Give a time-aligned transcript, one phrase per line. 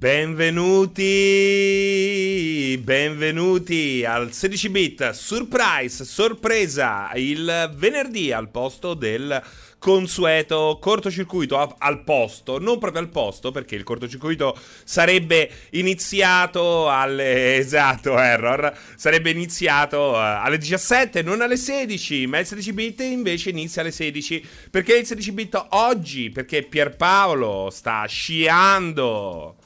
[0.00, 1.04] Benvenuti,
[2.82, 5.10] benvenuti al 16 bit.
[5.10, 9.42] Surprise, sorpresa il venerdì al posto del
[9.78, 18.18] consueto cortocircuito al posto, non proprio al posto perché il cortocircuito sarebbe iniziato alle esatto
[18.18, 23.82] error, sarebbe iniziato uh, alle 17, non alle 16, ma il 16 bit invece inizia
[23.82, 26.30] alle 16 perché il 16 bit oggi?
[26.30, 29.56] Perché Pierpaolo sta sciando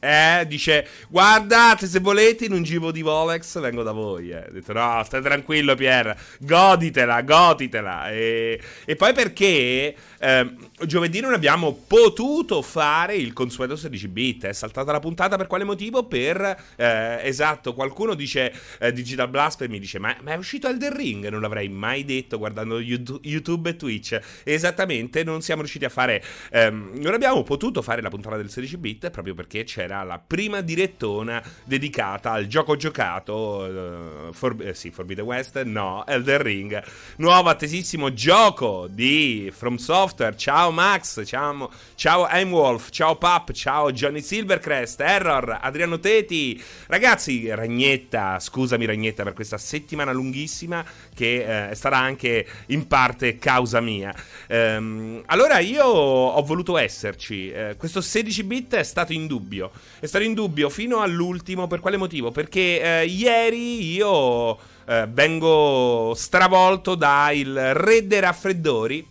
[0.00, 4.30] eh, dice, guardate, se volete in un giro di Volex vengo da voi.
[4.30, 4.46] Eh.
[4.48, 8.10] Ho detto, no, stai tranquillo Pier, goditela, goditela.
[8.10, 10.54] E, e poi perché eh,
[10.86, 14.46] giovedì non abbiamo potuto fare il consueto 16 bit.
[14.46, 16.06] È saltata la puntata per quale motivo?
[16.06, 21.28] Per, eh, esatto, qualcuno dice, eh, Digital Blasphemy dice, ma, ma, è uscito Elden Ring?
[21.28, 24.18] Non l'avrei mai detto guardando YouTube e Twitch.
[24.44, 28.76] esattamente, non siamo riusciti a fare, ehm, non abbiamo potuto fare la puntata del 16
[28.78, 33.34] bit proprio perché c'era era la prima direttona dedicata al gioco giocato.
[33.34, 36.82] Uh, for, eh, sì, Forbidden West, no, Elden Ring.
[37.16, 40.36] Nuovo attesissimo gioco di From Software.
[40.36, 46.62] Ciao Max, ciao, ciao M-Wolf, ciao Pap, ciao Johnny Silvercrest, Error, Adriano Teti.
[46.86, 53.80] Ragazzi, Ragnetta, scusami Ragnetta per questa settimana lunghissima che eh, sarà anche in parte causa
[53.80, 54.14] mia.
[54.48, 57.52] Um, allora io ho voluto esserci.
[57.54, 61.66] Uh, questo 16 bit è stato in dubbio è stato in dubbio fino all'ultimo.
[61.66, 62.30] Per quale motivo?
[62.30, 69.06] Perché eh, ieri io eh, vengo stravolto dal re dei raffreddori.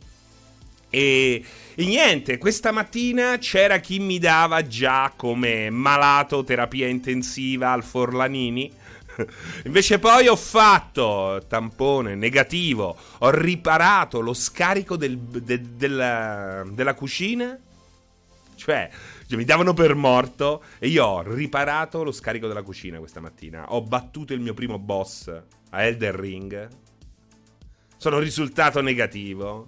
[0.90, 1.44] E,
[1.76, 8.72] e, niente, questa mattina c'era chi mi dava già come malato terapia intensiva al Forlanini.
[9.66, 17.58] Invece poi ho fatto tampone negativo, ho riparato lo scarico del, de, della, della cucina.
[18.60, 18.90] Cioè,
[19.26, 23.74] cioè, mi davano per morto e io ho riparato lo scarico della cucina questa mattina.
[23.74, 25.32] Ho battuto il mio primo boss
[25.70, 26.68] a Elder Ring.
[27.96, 29.68] Sono risultato negativo.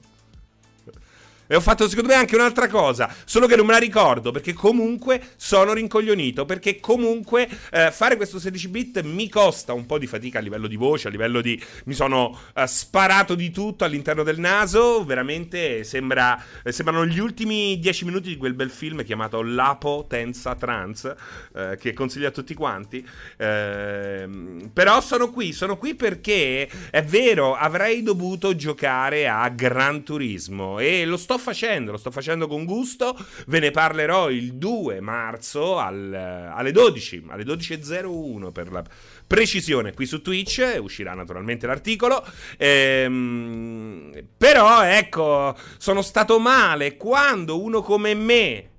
[1.51, 4.53] E ho fatto secondo me anche un'altra cosa, solo che non me la ricordo perché
[4.53, 10.07] comunque sono rincoglionito, perché comunque eh, fare questo 16 bit mi costa un po' di
[10.07, 11.61] fatica a livello di voce, a livello di...
[11.87, 17.77] mi sono eh, sparato di tutto all'interno del naso, veramente sembra, eh, sembrano gli ultimi
[17.79, 21.13] 10 minuti di quel bel film chiamato Lapo Tensa Trans,
[21.53, 23.05] eh, che consiglio a tutti quanti.
[23.35, 30.79] Ehm, però sono qui, sono qui perché è vero, avrei dovuto giocare a Gran Turismo
[30.79, 33.17] e lo sto facendo, lo sto facendo con gusto.
[33.47, 38.83] Ve ne parlerò il 2 marzo al, alle 12, alle 12.01 per la
[39.27, 40.77] precisione qui su Twitch.
[40.79, 42.23] Uscirà naturalmente l'articolo.
[42.57, 48.69] Ehm, però ecco, sono stato male quando uno come me,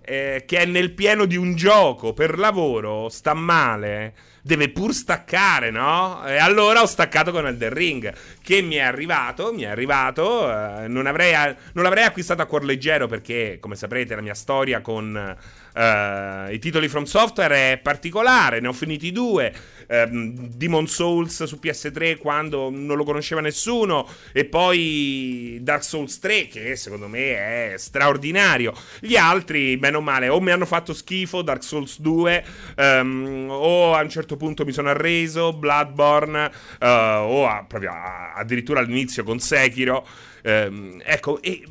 [0.00, 5.70] eh, che è nel pieno di un gioco per lavoro, sta male deve pur staccare,
[5.70, 6.22] no?
[6.26, 10.86] E allora ho staccato con Elden Ring, che mi è arrivato, mi è arrivato, eh,
[10.86, 11.32] non, avrei,
[11.72, 15.34] non l'avrei acquistato a cuor leggero perché, come saprete, la mia storia con
[15.74, 19.52] uh, i titoli From Software è particolare, ne ho finiti due
[19.86, 26.46] ehm, Demon Souls su PS3 quando non lo conosceva nessuno e poi Dark Souls 3
[26.46, 28.74] che secondo me è straordinario.
[29.00, 32.44] Gli altri, bene o male, o mi hanno fatto schifo Dark Souls 2
[32.76, 38.34] ehm, o a un certo punto mi sono arreso Bloodborne uh, o a, proprio a,
[38.34, 40.06] addirittura all'inizio con Sekiro.
[40.42, 41.62] Ehm, ecco, e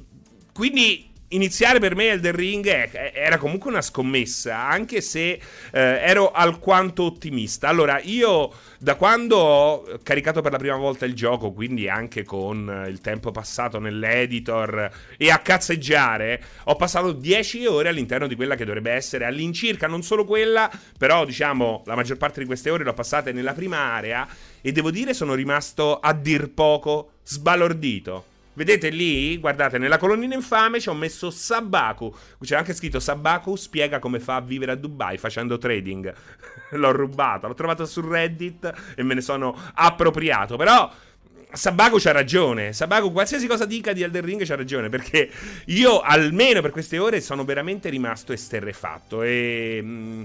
[0.52, 5.40] quindi iniziare per me Elden Ring era comunque una scommessa, anche se eh,
[5.72, 7.68] ero alquanto ottimista.
[7.68, 12.86] Allora, io da quando ho caricato per la prima volta il gioco, quindi anche con
[12.88, 18.66] il tempo passato nell'editor e a cazzeggiare, ho passato 10 ore all'interno di quella che
[18.66, 22.90] dovrebbe essere all'incirca, non solo quella, però diciamo la maggior parte di queste ore le
[22.90, 24.28] ho passate nella prima area
[24.62, 28.32] e devo dire sono rimasto a dir poco sbalordito.
[28.56, 29.38] Vedete lì?
[29.38, 32.14] Guardate, nella colonnina infame ci ho messo Sabaku.
[32.40, 36.14] C'è anche scritto Sabaku spiega come fa a vivere a Dubai facendo trading.
[36.72, 40.56] l'ho rubato, l'ho trovato su Reddit e me ne sono appropriato.
[40.56, 40.92] Però
[41.52, 42.74] Sabaku c'ha ragione.
[42.74, 44.90] Sabaku, qualsiasi cosa dica di Elden Ring, c'ha ragione.
[44.90, 45.30] Perché
[45.66, 49.22] io, almeno per queste ore, sono veramente rimasto esterrefatto.
[49.24, 49.80] E.
[49.82, 50.24] Mh, mm,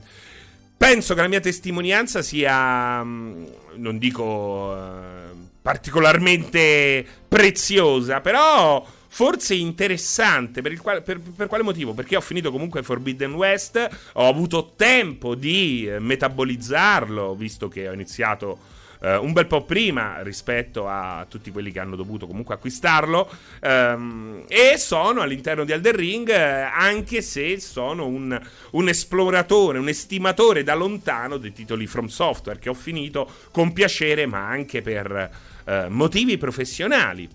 [0.77, 3.03] penso che la mia testimonianza sia.
[3.03, 3.45] Mh, mm,
[3.77, 4.25] non dico.
[4.25, 5.38] Uh,
[5.69, 10.63] particolarmente preziosa, però forse interessante.
[10.63, 11.93] Per, quale, per, per, quale motivo?
[11.93, 18.59] Perché ho finito comunque Forbidden West, ho avuto tempo di metabolizzarlo, visto che ho iniziato
[19.01, 23.31] eh, un bel po' prima rispetto a tutti quelli che hanno dovuto comunque acquistarlo.
[23.61, 28.41] Ehm, e sono all'interno di Elden Ring, eh, anche se sono un,
[28.71, 34.25] un, esploratore, un estimatore da lontano dei titoli From Software che ho finito con piacere,
[34.25, 35.31] ma anche per
[35.69, 37.29] eh, motivi professionali.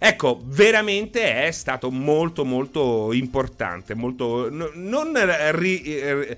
[0.00, 5.12] Ecco, veramente è stato molto molto importante, molto no, non
[5.52, 6.36] ri, eh,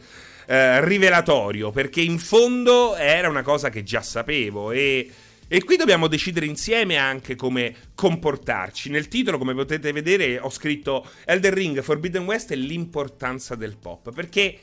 [0.85, 5.11] rivelatorio, perché in fondo era una cosa che già sapevo e,
[5.47, 8.91] e qui dobbiamo decidere insieme anche come comportarci.
[8.91, 14.13] Nel titolo, come potete vedere, ho scritto Elder Ring Forbidden West e l'importanza del pop,
[14.13, 14.59] perché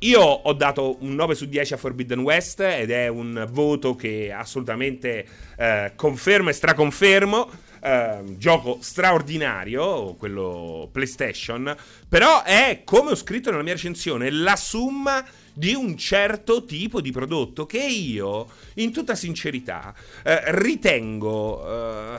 [0.00, 4.32] io ho dato un 9 su 10 a Forbidden West ed è un voto che
[4.32, 5.26] assolutamente
[5.56, 7.68] eh, confermo e straconfermo.
[7.80, 11.74] Uh, gioco straordinario, quello PlayStation,
[12.06, 15.24] però è, come ho scritto nella mia recensione, la summa
[15.54, 22.18] di un certo tipo di prodotto che io, in tutta sincerità, uh, ritengo...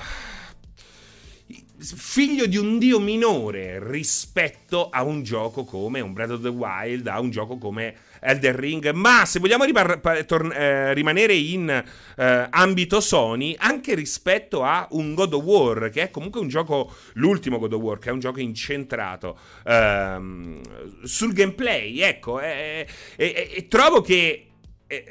[1.84, 7.08] Figlio di un dio minore rispetto a un gioco come un Breath of the Wild,
[7.08, 8.92] a un gioco come Elden Ring.
[8.92, 15.16] Ma se vogliamo ribar- tor- eh, rimanere in eh, ambito Sony, anche rispetto a un
[15.16, 18.20] God of War, che è comunque un gioco, l'ultimo God of War, che è un
[18.20, 20.62] gioco incentrato ehm,
[21.04, 22.86] sul gameplay, ecco, e,
[23.16, 24.46] e, e trovo che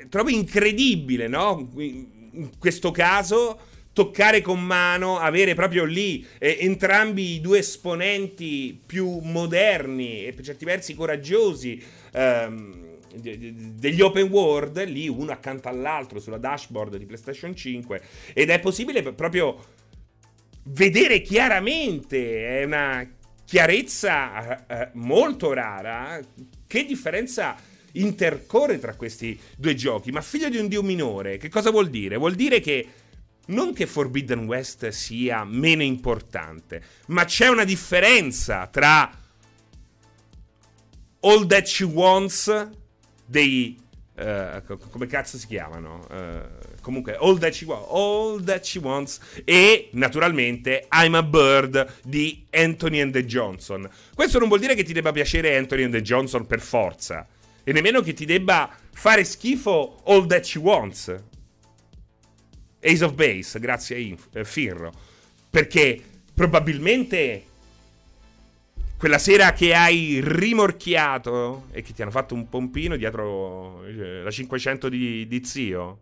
[0.08, 1.70] trovo incredibile, no?
[1.74, 3.58] In questo caso
[4.00, 10.42] toccare con mano, avere proprio lì eh, entrambi i due esponenti più moderni e per
[10.42, 11.82] certi versi coraggiosi
[12.12, 18.00] ehm, degli open world, lì uno accanto all'altro sulla dashboard di PlayStation 5
[18.32, 19.62] ed è possibile proprio
[20.64, 23.06] vedere chiaramente, è una
[23.44, 26.18] chiarezza eh, molto rara,
[26.66, 27.54] che differenza
[27.92, 32.16] intercorre tra questi due giochi, ma figlio di un dio minore, che cosa vuol dire?
[32.16, 32.86] Vuol dire che
[33.50, 39.10] non che Forbidden West sia meno importante, ma c'è una differenza tra
[41.20, 42.68] All That She Wants
[43.26, 43.78] dei...
[44.20, 44.60] Uh,
[44.90, 46.06] come cazzo si chiamano?
[46.10, 52.00] Uh, comunque, All That, She Wants, All That She Wants e naturalmente I'm a Bird
[52.04, 53.88] di Anthony and the Johnson.
[54.14, 57.26] Questo non vuol dire che ti debba piacere Anthony and the Johnson per forza
[57.64, 61.14] e nemmeno che ti debba fare schifo All That She Wants.
[62.82, 64.92] Ace of Base, grazie a Inf- eh, Firro.
[65.50, 66.00] Perché
[66.34, 67.44] probabilmente
[68.96, 74.30] quella sera che hai rimorchiato e che ti hanno fatto un pompino dietro eh, la
[74.30, 75.98] 500 di, di zio.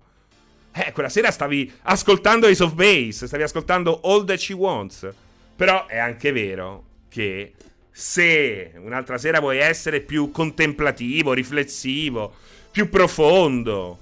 [0.73, 5.09] Eh, quella sera stavi ascoltando Ace of Base, stavi ascoltando All That She Wants.
[5.57, 7.53] Però è anche vero che
[7.91, 12.35] se un'altra sera vuoi essere più contemplativo, riflessivo,
[12.71, 13.99] più profondo,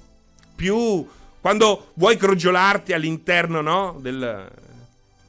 [0.54, 1.06] più
[1.46, 3.96] quando vuoi crogiolarti all'interno, no?
[4.00, 4.50] Del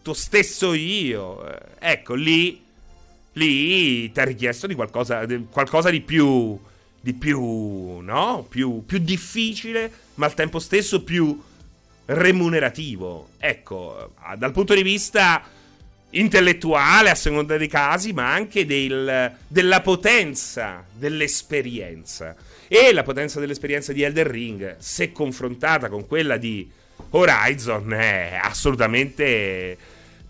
[0.01, 1.47] tuo stesso io.
[1.47, 2.59] Eh, ecco, lì.
[3.33, 6.59] Lì ti ha richiesto di qualcosa, di qualcosa di più.
[6.99, 7.99] Di più.
[7.99, 8.47] No?
[8.49, 11.39] Più, più difficile, ma al tempo stesso più
[12.05, 13.29] remunerativo.
[13.37, 15.43] Ecco, dal punto di vista
[16.09, 22.35] intellettuale a seconda dei casi, ma anche del, della potenza dell'esperienza.
[22.69, 26.69] E la potenza dell'esperienza di Elder Ring, se confrontata con quella di
[27.11, 29.77] Horizon, è assolutamente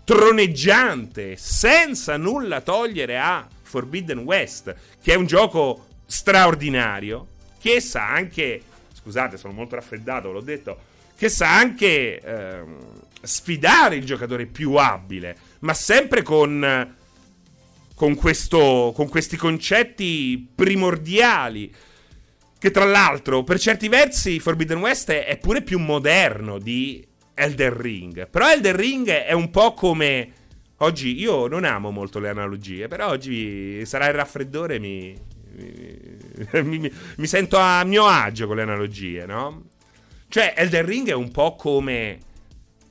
[0.04, 7.26] troneggiante, senza nulla togliere a Forbidden West, che è un gioco straordinario,
[7.60, 10.78] che sa anche, scusate sono molto raffreddato, l'ho detto,
[11.16, 12.62] che sa anche eh,
[13.20, 16.94] sfidare il giocatore più abile, ma sempre con,
[17.96, 21.74] con, questo, con questi concetti primordiali
[22.58, 28.28] che tra l'altro, per certi versi, Forbidden West è pure più moderno di Elden Ring.
[28.28, 30.32] Però Elden Ring è un po' come.
[30.78, 35.16] Oggi io non amo molto le analogie, però oggi sarà il raffreddore e mi,
[36.62, 39.64] mi, mi, mi, sento a mio agio con le analogie, no?
[40.28, 42.18] Cioè, Elden Ring è un po' come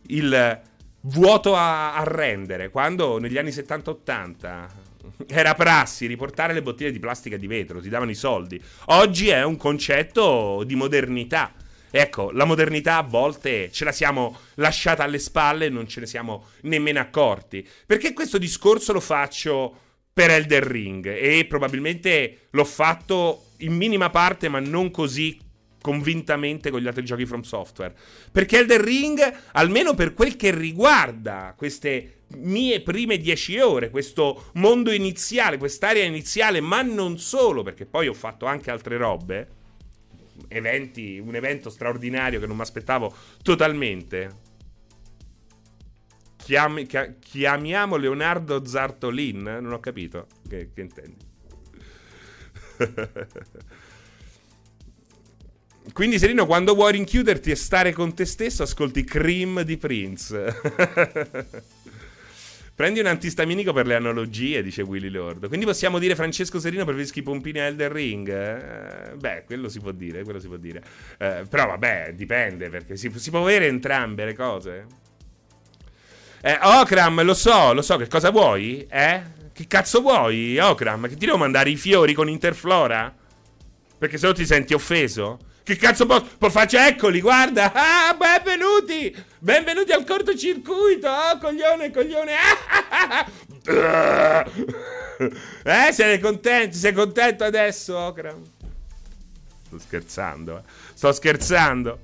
[0.07, 0.62] il
[1.01, 4.67] vuoto a, a rendere, quando negli anni 70-80
[5.28, 8.62] era prassi riportare le bottiglie di plastica di vetro, si davano i soldi.
[8.86, 11.54] Oggi è un concetto di modernità.
[11.90, 16.06] Ecco, la modernità a volte ce la siamo lasciata alle spalle e non ce ne
[16.06, 17.68] siamo nemmeno accorti.
[17.86, 19.80] Perché questo discorso lo faccio
[20.12, 25.40] per Elder Ring e probabilmente l'ho fatto in minima parte, ma non così
[25.80, 27.96] convintamente con gli altri giochi From Software.
[28.32, 29.20] Perché Elder Ring,
[29.54, 36.60] almeno per quel che riguarda queste mie prime dieci ore, questo mondo iniziale, quest'area iniziale,
[36.62, 39.55] ma non solo, perché poi ho fatto anche altre robe.
[40.50, 44.46] eventi, un evento straordinario che non mi aspettavo totalmente.
[46.38, 46.88] Chiami,
[47.19, 49.41] chiamiamo Leonardo Zartolin?
[49.41, 50.27] Non ho capito.
[50.48, 51.25] Che, che intendi?
[55.91, 60.55] Quindi, Serino, quando vuoi rinchiuderti e stare con te stesso, ascolti Cream di Prince.
[62.77, 65.48] Prendi un antistaminico per le analogie, dice Willy Lord.
[65.48, 68.29] Quindi possiamo dire Francesco Serino preferisci pompini a Elder Ring?
[68.29, 70.84] Eh, beh, quello si può dire, quello si può dire.
[71.17, 74.86] Eh, però vabbè, dipende, perché si, si può avere entrambe le cose.
[76.39, 78.86] Eh, Okram, lo so, lo so, che cosa vuoi?
[78.88, 79.24] Eh?
[79.51, 81.07] Che cazzo vuoi, Okram?
[81.07, 83.12] Che ti devo mandare i fiori con Interflora?
[83.98, 85.39] Perché se no ti senti offeso?
[85.67, 86.77] Che cazzo posso, posso faccio?
[86.77, 87.74] Eccoli, guarda.
[87.74, 89.13] Ah, benvenuti.
[89.38, 91.09] Benvenuti al cortocircuito.
[91.09, 92.31] Oh, coglione, coglione.
[95.63, 96.77] eh, siete contenti?
[96.77, 98.41] Sei contento adesso, Okram?
[99.65, 100.57] Sto scherzando.
[100.59, 100.62] Eh.
[100.93, 102.00] Sto scherzando.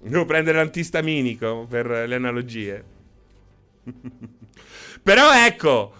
[0.00, 2.82] Devo prendere l'antistaminico per le analogie.
[5.02, 5.94] Però ecco,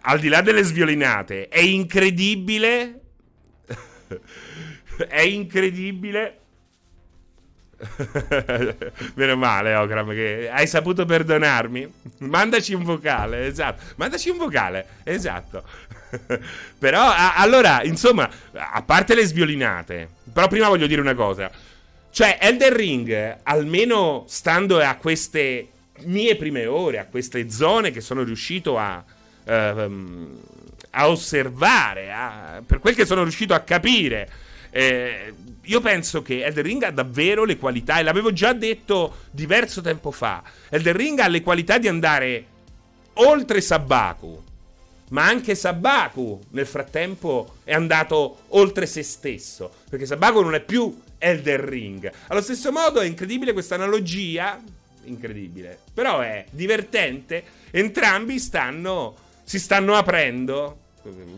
[0.00, 2.98] al di là delle sviolinate, è incredibile
[5.08, 6.38] è incredibile.
[9.14, 11.92] Meno male, Okram, che hai saputo perdonarmi.
[12.18, 13.82] Mandaci un vocale, esatto.
[13.96, 15.62] Mandaci un vocale, esatto.
[16.78, 21.50] però, a- allora, insomma, a parte le sviolinate, però prima voglio dire una cosa.
[22.10, 25.68] Cioè, Elden Ring, almeno stando a queste
[26.02, 29.02] mie prime ore, a queste zone che sono riuscito a,
[29.44, 30.40] uh,
[30.90, 34.30] a osservare, a, per quel che sono riuscito a capire
[34.76, 39.80] eh, io penso che Elden Ring ha davvero le qualità, e l'avevo già detto diverso
[39.80, 40.42] tempo fa.
[40.68, 42.46] Elden Ring ha le qualità di andare
[43.14, 44.42] oltre Sabaku.
[45.10, 49.72] Ma anche Sabaku nel frattempo è andato oltre se stesso.
[49.88, 52.12] Perché Sabaku non è più Elden Ring.
[52.26, 54.60] Allo stesso modo è incredibile questa analogia.
[55.04, 55.78] Incredibile.
[55.94, 57.44] Però è divertente.
[57.70, 59.14] Entrambi stanno.
[59.44, 60.78] Si stanno aprendo.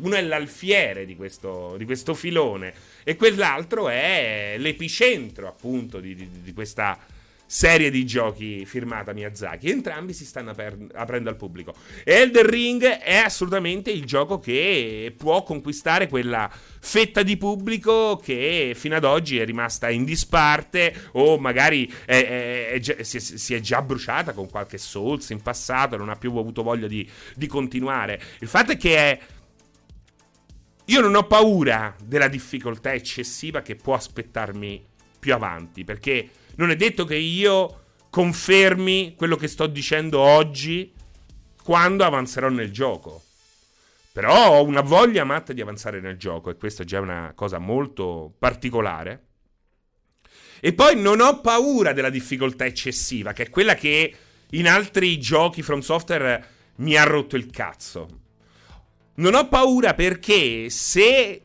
[0.00, 6.28] Uno è l'alfiere di questo, di questo filone e quell'altro è l'epicentro appunto di, di,
[6.42, 6.98] di questa
[7.46, 9.70] serie di giochi firmata Miyazaki.
[9.70, 11.72] Entrambi si stanno aper- aprendo al pubblico.
[12.02, 18.96] Elden Ring è assolutamente il gioco che può conquistare quella fetta di pubblico che fino
[18.96, 23.80] ad oggi è rimasta in disparte o magari è, è, è, si, si, è già
[23.82, 28.20] bruciata con qualche Souls in passato, non ha più avuto voglia di, di continuare.
[28.40, 29.18] Il fatto è che è
[30.86, 34.84] io non ho paura della difficoltà eccessiva che può aspettarmi
[35.18, 40.92] più avanti, perché non è detto che io confermi quello che sto dicendo oggi
[41.62, 43.22] quando avanzerò nel gioco.
[44.12, 47.58] Però ho una voglia matta di avanzare nel gioco e questa è già una cosa
[47.58, 49.24] molto particolare.
[50.60, 54.14] E poi non ho paura della difficoltà eccessiva, che è quella che
[54.50, 58.20] in altri giochi from software mi ha rotto il cazzo.
[59.16, 61.42] Non ho paura perché se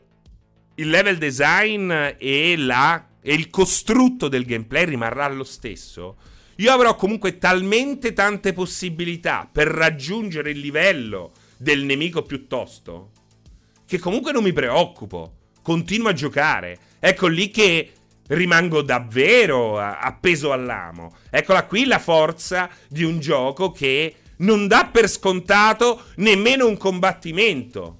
[0.74, 6.16] il level design e, la, e il costrutto del gameplay rimarrà lo stesso,
[6.56, 13.10] io avrò comunque talmente tante possibilità per raggiungere il livello del nemico piuttosto
[13.86, 15.36] che comunque non mi preoccupo.
[15.62, 16.78] Continuo a giocare.
[16.98, 17.92] Ecco lì che
[18.28, 21.14] rimango davvero appeso all'amo.
[21.30, 27.98] Eccola qui la forza di un gioco che non dà per scontato nemmeno un combattimento.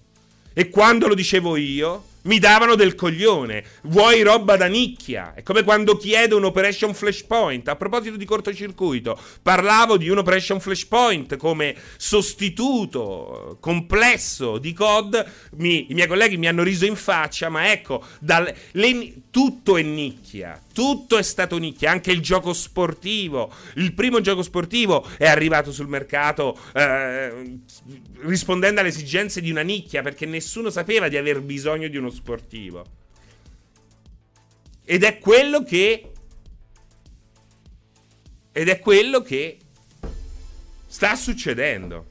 [0.52, 3.64] E quando lo dicevo io, mi davano del coglione.
[3.83, 5.35] Vuoi roba da nicchia?
[5.35, 7.69] È come quando chiedo un'operation flashpoint.
[7.69, 15.25] A proposito di cortocircuito, parlavo di un'operation flashpoint come sostituto complesso di COD.
[15.57, 19.83] Mi, I miei colleghi mi hanno riso in faccia, ma ecco, dal, le, tutto è
[19.83, 20.61] nicchia.
[20.73, 23.52] Tutto è stato nicchia, anche il gioco sportivo.
[23.75, 27.59] Il primo gioco sportivo è arrivato sul mercato eh,
[28.23, 32.85] rispondendo alle esigenze di una nicchia perché nessuno sapeva di aver bisogno di uno sportivo.
[34.85, 36.12] Ed è quello che.
[38.52, 39.59] Ed è quello che
[40.87, 42.11] sta succedendo.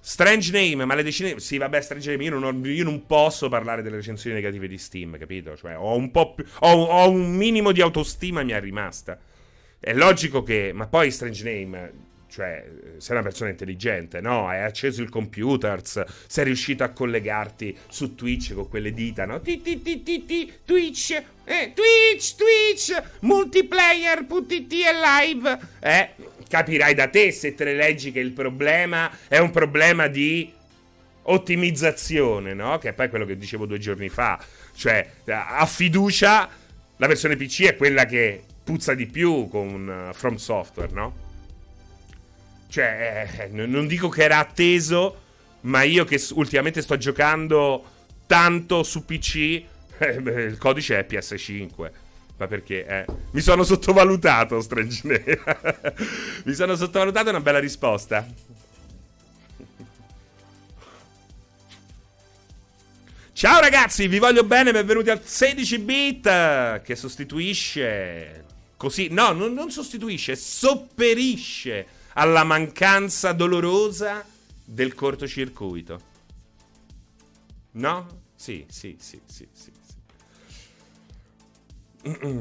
[0.00, 1.40] Strange Name, ma le decine.
[1.40, 2.24] Sì, vabbè, Strange Name.
[2.24, 5.56] Io non, io non posso parlare delle recensioni negative di Steam, capito?
[5.56, 6.44] Cioè, ho un po' più.
[6.60, 9.18] Ho, ho, un minimo di autostima, mi è rimasta.
[9.80, 10.72] È logico che.
[10.72, 11.92] Ma poi Strange Name
[12.36, 12.62] cioè
[12.98, 14.46] sei una persona intelligente, no?
[14.46, 19.40] Hai acceso il computer, sei riuscito a collegarti su Twitch con quelle dita, no?
[19.40, 21.12] Twitch,
[21.44, 26.10] eh, Twitch, Twitch, multiplayer.it e live, eh?
[26.46, 30.52] Capirai da te se te le leggi che il problema è un problema di
[31.22, 32.76] ottimizzazione, no?
[32.76, 34.38] Che è poi quello che dicevo due giorni fa.
[34.74, 36.50] Cioè, a fiducia,
[36.98, 41.24] la versione PC è quella che puzza di più con uh, From Software, no?
[42.68, 45.22] Cioè, eh, non dico che era atteso,
[45.62, 47.84] ma io che ultimamente sto giocando
[48.26, 49.36] tanto su PC,
[49.98, 51.90] eh, il codice è PS5.
[52.38, 52.86] Ma perché?
[52.86, 55.00] Eh, mi sono sottovalutato, Strange
[56.44, 58.26] mi sono sottovalutato, è una bella risposta.
[63.32, 68.44] Ciao ragazzi, vi voglio bene, benvenuti al 16 bit che sostituisce
[68.76, 71.86] così, no, non, non sostituisce, sopperisce
[72.18, 74.24] alla mancanza dolorosa
[74.64, 76.00] del cortocircuito.
[77.72, 78.06] No?
[78.34, 79.74] Sì, sì, sì, sì, sì.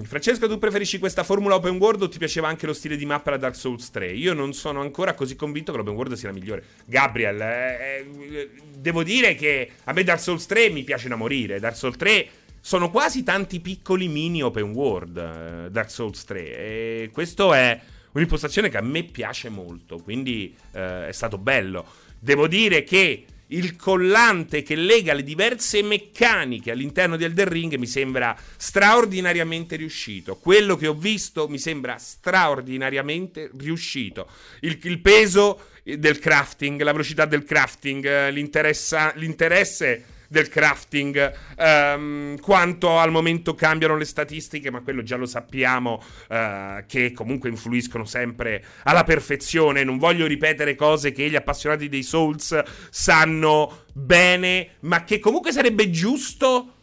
[0.04, 3.32] Francesco, tu preferisci questa formula open world o ti piaceva anche lo stile di mappa
[3.32, 4.12] da Dark Souls 3?
[4.12, 6.64] Io non sono ancora così convinto che l'open world sia la migliore.
[6.86, 11.60] Gabriel, eh, eh, devo dire che a me Dark Souls 3 mi piace da morire.
[11.60, 12.28] Dark Souls 3
[12.62, 15.18] sono quasi tanti piccoli mini open world.
[15.18, 16.40] Eh, Dark Souls 3.
[16.40, 17.82] E questo è
[18.16, 19.98] un'impostazione che a me piace molto.
[19.98, 21.86] Quindi eh, è stato bello.
[22.20, 27.86] Devo dire che il collante che lega le diverse meccaniche all'interno di Elden Ring mi
[27.86, 30.38] sembra straordinariamente riuscito.
[30.38, 34.28] Quello che ho visto mi sembra straordinariamente riuscito.
[34.62, 43.12] Il, il peso del crafting, la velocità del crafting, l'interesse del crafting, um, quanto al
[43.12, 49.04] momento cambiano le statistiche, ma quello già lo sappiamo uh, che comunque influiscono sempre alla
[49.04, 49.84] perfezione.
[49.84, 55.90] Non voglio ripetere cose che gli appassionati dei Souls sanno bene, ma che comunque sarebbe
[55.90, 56.75] giusto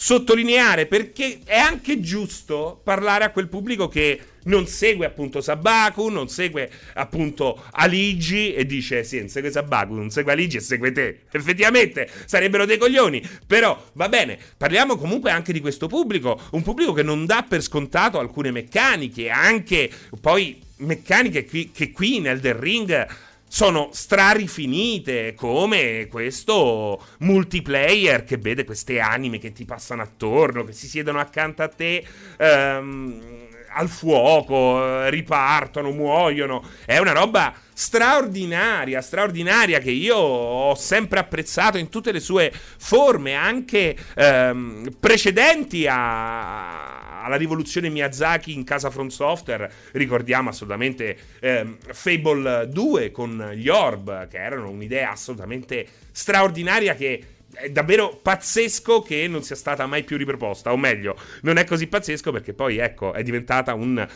[0.00, 6.28] sottolineare perché è anche giusto parlare a quel pubblico che non segue appunto Sabaku, non
[6.28, 11.22] segue appunto Aligi e dice sì, non segue Sabaku, non segue Aligi e segue te.
[11.32, 16.92] Effettivamente sarebbero dei coglioni, però va bene, parliamo comunque anche di questo pubblico, un pubblico
[16.92, 19.90] che non dà per scontato alcune meccaniche, anche
[20.20, 23.06] poi meccaniche che qui in Elder Ring
[23.48, 30.86] sono strarifinite come questo multiplayer che vede queste anime che ti passano attorno, che si
[30.86, 32.04] siedono accanto a te.
[32.38, 36.64] Um, al fuoco, eh, ripartono, muoiono.
[36.84, 43.34] È una roba straordinaria, straordinaria che io ho sempre apprezzato in tutte le sue forme,
[43.34, 46.97] anche ehm, precedenti a,
[47.28, 49.70] alla rivoluzione Miyazaki in casa Front Software.
[49.92, 57.70] Ricordiamo assolutamente ehm, Fable 2 con gli Orb, che erano un'idea assolutamente straordinaria che è
[57.70, 60.72] davvero pazzesco che non sia stata mai più riproposta.
[60.72, 64.06] O meglio, non è così pazzesco perché poi, ecco, è diventata un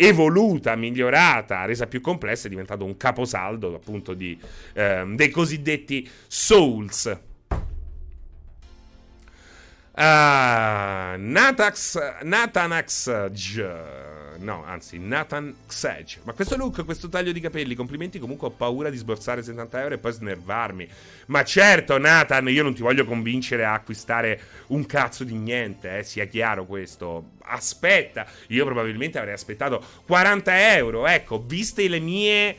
[0.00, 4.38] evoluta, migliorata, resa più complessa, è diventato un caposaldo appunto di,
[4.74, 7.27] ehm, dei cosiddetti Souls.
[9.98, 13.30] Uh, Natax, Natanax
[14.38, 16.20] no, anzi, Nathan Xedge.
[16.22, 18.18] Ma questo look, questo taglio di capelli, complimenti.
[18.18, 20.88] Comunque ho paura di sborsare 70 euro e poi snervarmi.
[21.26, 26.02] Ma certo, Nathan, io non ti voglio convincere a acquistare un cazzo di niente, eh,
[26.04, 27.30] sia chiaro questo.
[27.42, 31.06] Aspetta, io probabilmente avrei aspettato 40 euro.
[31.06, 32.56] Ecco, viste le mie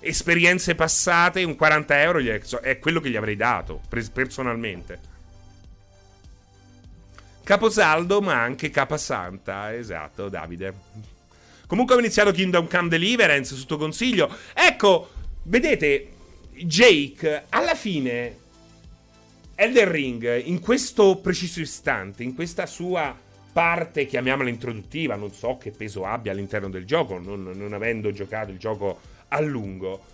[0.00, 3.80] esperienze passate, un 40 euro è quello che gli avrei dato,
[4.12, 5.09] personalmente.
[7.50, 9.74] Caposaldo, ma anche Capasanta.
[9.74, 10.72] Esatto, Davide.
[11.66, 14.32] Comunque ho iniziato Kingdom Come Deliverance sotto consiglio.
[14.54, 15.10] Ecco,
[15.42, 16.12] vedete,
[16.52, 18.36] Jake, alla fine,
[19.56, 23.18] Elden Ring, in questo preciso istante, in questa sua
[23.52, 28.52] parte, chiamiamola introduttiva, non so che peso abbia all'interno del gioco, non, non avendo giocato
[28.52, 30.04] il gioco a lungo,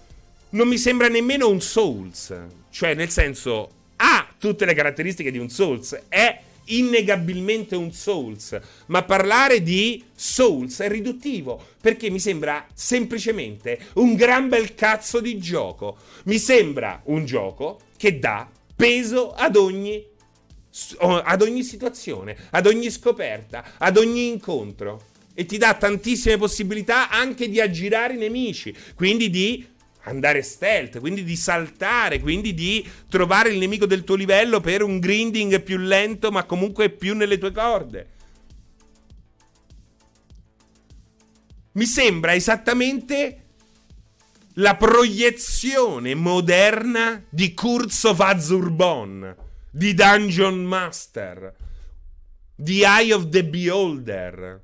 [0.51, 2.35] non mi sembra nemmeno un Souls.
[2.71, 9.03] Cioè, nel senso, ha tutte le caratteristiche di un Souls, è innegabilmente un Souls, ma
[9.05, 15.97] parlare di Souls è riduttivo perché mi sembra semplicemente un gran bel cazzo di gioco.
[16.25, 20.15] Mi sembra un gioco che dà peso ad ogni
[20.99, 27.49] ad ogni situazione, ad ogni scoperta, ad ogni incontro e ti dà tantissime possibilità anche
[27.49, 29.67] di aggirare i nemici, quindi di
[30.07, 34.99] andare stealth, quindi di saltare, quindi di trovare il nemico del tuo livello per un
[34.99, 38.09] grinding più lento, ma comunque più nelle tue corde.
[41.73, 43.43] Mi sembra esattamente
[44.55, 49.37] la proiezione moderna di Curse of Azurbon,
[49.71, 51.55] di Dungeon Master,
[52.55, 54.63] di Eye of the Beholder.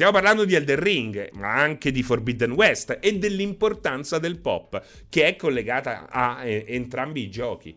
[0.00, 5.26] Stiamo parlando di Elden Ring, ma anche di Forbidden West e dell'importanza del pop, che
[5.26, 7.76] è collegata a eh, entrambi i giochi.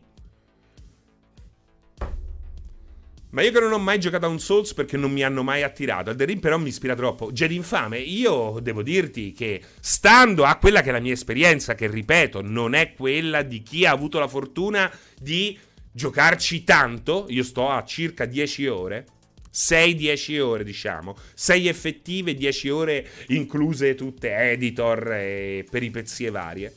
[3.29, 5.63] Ma io che non ho mai giocato a un Souls perché non mi hanno mai
[5.63, 6.12] attirato.
[6.12, 7.33] Elden Ring però mi ispira troppo.
[7.33, 11.88] Jedi Infame, io devo dirti che stando a quella che è la mia esperienza, che
[11.88, 15.59] ripeto, non è quella di chi ha avuto la fortuna di
[15.91, 19.05] giocarci tanto, io sto a circa 10 ore.
[19.53, 26.75] 6-10 ore, diciamo, 6 effettive, 10 ore incluse tutte editor e peripezie varie.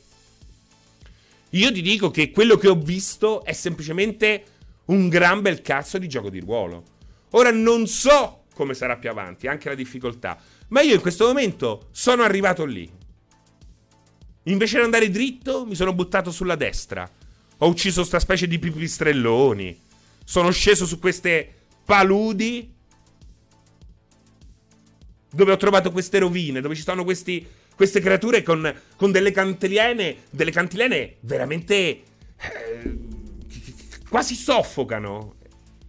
[1.51, 4.43] Io ti dico che quello che ho visto è semplicemente
[4.85, 6.83] un gran bel cazzo di gioco di ruolo.
[7.31, 11.89] Ora non so come sarà più avanti, anche la difficoltà, ma io in questo momento
[11.91, 12.89] sono arrivato lì.
[14.43, 17.09] Invece di andare dritto, mi sono buttato sulla destra.
[17.57, 19.79] Ho ucciso sta specie di pipistrelloni.
[20.23, 21.56] Sono sceso su queste
[21.87, 22.69] paludi
[25.31, 30.23] dove ho trovato queste rovine, dove ci sono questi, queste creature con, con delle cantilene,
[30.29, 32.03] delle cantilene veramente eh,
[34.09, 35.35] quasi soffocano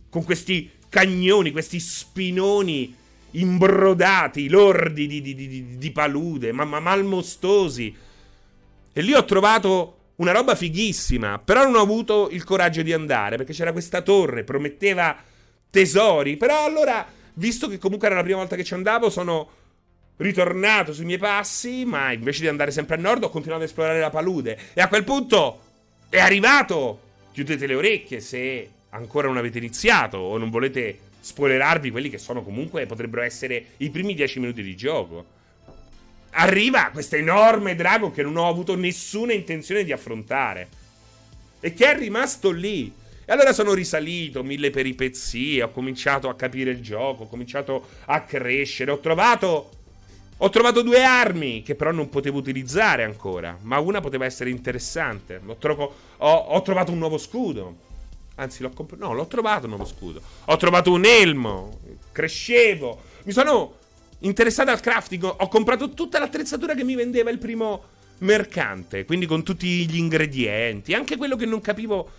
[0.09, 2.95] con questi cagnoni, questi spinoni
[3.33, 7.95] imbrodati, lordi di, di, di, di palude, ma, ma malmostosi.
[8.93, 13.37] E lì ho trovato una roba fighissima, però non ho avuto il coraggio di andare
[13.37, 15.17] perché c'era questa torre, prometteva
[15.71, 19.51] tesori, però allora, visto che comunque era la prima volta che ci andavo, sono
[20.19, 24.01] ritornato sui miei passi, ma invece di andare sempre a nord ho continuato ad esplorare
[24.01, 25.61] la palude e a quel punto
[26.09, 27.01] è arrivato
[27.33, 32.43] chiudete le orecchie se ancora non avete iniziato o non volete spoilerarvi quelli che sono
[32.43, 35.37] comunque potrebbero essere i primi 10 minuti di gioco.
[36.31, 40.69] Arriva questo enorme drago che non ho avuto nessuna intenzione di affrontare
[41.61, 42.93] e che è rimasto lì.
[43.29, 48.23] E allora sono risalito, mille peripezie, ho cominciato a capire il gioco, ho cominciato a
[48.23, 49.69] crescere, ho trovato
[50.39, 55.43] ho trovato due armi che però non potevo utilizzare ancora, ma una poteva essere interessante.
[55.45, 57.77] Ho, tro- ho, ho trovato un nuovo scudo.
[58.37, 59.05] Anzi, l'ho comprato.
[59.05, 60.23] No, l'ho trovato un nuovo scudo.
[60.47, 61.81] Ho trovato un elmo.
[62.11, 63.03] Crescevo.
[63.25, 63.75] Mi sono
[64.21, 65.23] interessato al crafting.
[65.25, 67.83] Ho comprato tutta l'attrezzatura che mi vendeva il primo
[68.21, 69.05] mercante.
[69.05, 70.95] Quindi con tutti gli ingredienti.
[70.95, 72.11] Anche quello che non capivo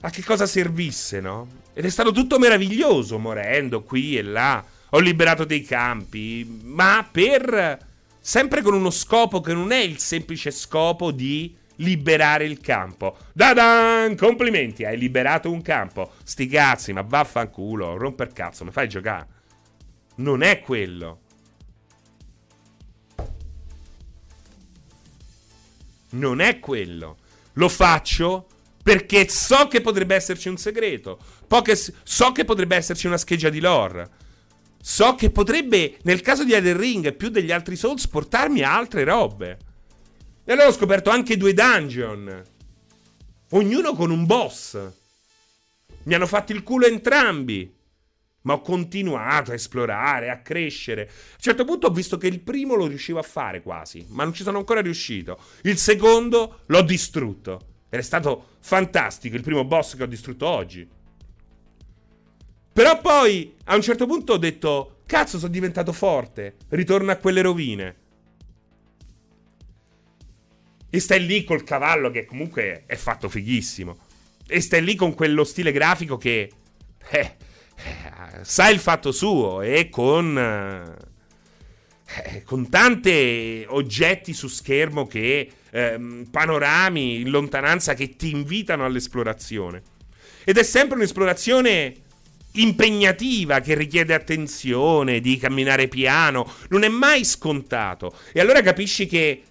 [0.00, 1.64] a che cosa servisse, no?
[1.72, 7.78] Ed è stato tutto meraviglioso, morendo qui e là ho liberato dei campi, ma per
[8.20, 13.16] sempre con uno scopo che non è il semplice scopo di liberare il campo.
[13.32, 14.16] Dadan!
[14.16, 16.12] Complimenti, hai liberato un campo.
[16.22, 19.26] Sti cazzi, ma vaffanculo, romper cazzo, mi fai giocare.
[20.16, 21.20] Non è quello.
[26.10, 27.16] Non è quello.
[27.54, 28.46] Lo faccio
[28.86, 31.18] perché so che potrebbe esserci un segreto.
[31.48, 34.10] Poche, so che potrebbe esserci una scheggia di lore
[34.88, 39.02] so che potrebbe, nel caso di Elden Ring, più degli altri Souls, portarmi a altre
[39.02, 39.58] robe.
[40.44, 42.42] E allora ho scoperto anche due dungeon.
[43.50, 44.78] Ognuno con un boss.
[46.04, 47.74] Mi hanno fatto il culo entrambi.
[48.42, 51.02] Ma ho continuato a esplorare, a crescere.
[51.02, 54.22] A un certo punto ho visto che il primo lo riuscivo a fare quasi, ma
[54.22, 55.36] non ci sono ancora riuscito.
[55.62, 57.74] Il secondo l'ho distrutto.
[57.96, 60.86] Ed è stato fantastico il primo boss che ho distrutto oggi.
[62.72, 66.56] Però poi a un certo punto ho detto: Cazzo, sono diventato forte.
[66.68, 67.96] Ritorno a quelle rovine.
[70.90, 73.96] E stai lì col cavallo che comunque è fatto fighissimo.
[74.46, 76.52] E stai lì con quello stile grafico che
[77.08, 77.36] eh, eh,
[78.42, 87.20] sa il fatto suo e con, eh, con tanti oggetti su schermo che ehm, panorami
[87.20, 89.82] in lontananza che ti invitano all'esplorazione.
[90.44, 91.94] Ed è sempre un'esplorazione
[92.52, 98.16] impegnativa che richiede attenzione, di camminare piano, non è mai scontato.
[98.32, 99.42] E allora capisci che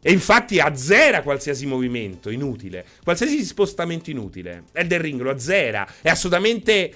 [0.00, 4.64] e infatti azzera qualsiasi movimento inutile, qualsiasi spostamento inutile.
[4.70, 6.94] Elden Ring lo azzera, è assolutamente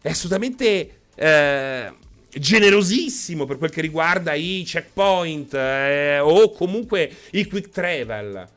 [0.00, 1.92] è assolutamente eh,
[2.30, 8.48] generosissimo per quel che riguarda i checkpoint eh, o comunque i quick travel.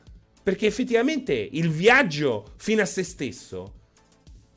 [0.42, 3.80] Perché effettivamente il viaggio fino a se stesso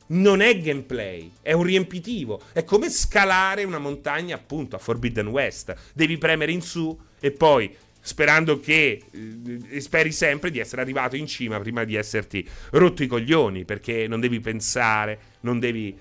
[0.08, 2.40] non è gameplay, è un riempitivo.
[2.52, 5.74] È come scalare una montagna, appunto, a Forbidden West.
[5.94, 9.02] Devi premere in su e poi, sperando che.
[9.10, 14.06] Eh, speri sempre di essere arrivato in cima prima di esserti rotto i coglioni, perché
[14.06, 15.96] non devi pensare, non devi.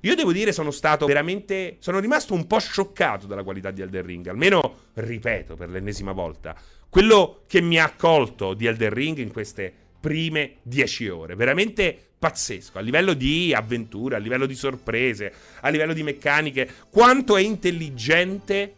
[0.00, 1.76] Io devo dire, sono stato veramente.
[1.80, 4.26] Sono rimasto un po' scioccato dalla qualità di Elden Ring.
[4.28, 6.56] Almeno, ripeto per l'ennesima volta,
[6.88, 11.34] quello che mi ha accolto di Elden Ring in queste prime 10 ore.
[11.34, 16.68] Veramente pazzesco a livello di avventura, a livello di sorprese, a livello di meccaniche.
[16.90, 18.74] Quanto è intelligente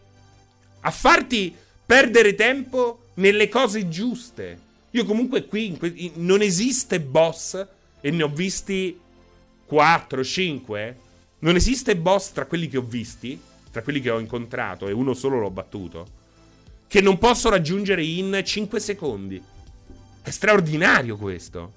[0.80, 1.54] a farti
[1.84, 4.58] perdere tempo nelle cose giuste.
[4.90, 7.66] Io comunque qui que- non esiste boss
[8.00, 8.98] e ne ho visti
[9.66, 10.96] 4, 5.
[11.42, 13.40] Non esiste boss tra quelli che ho visti,
[13.72, 16.06] tra quelli che ho incontrato e uno solo l'ho battuto,
[16.86, 19.42] che non posso raggiungere in 5 secondi.
[20.22, 21.72] È straordinario questo.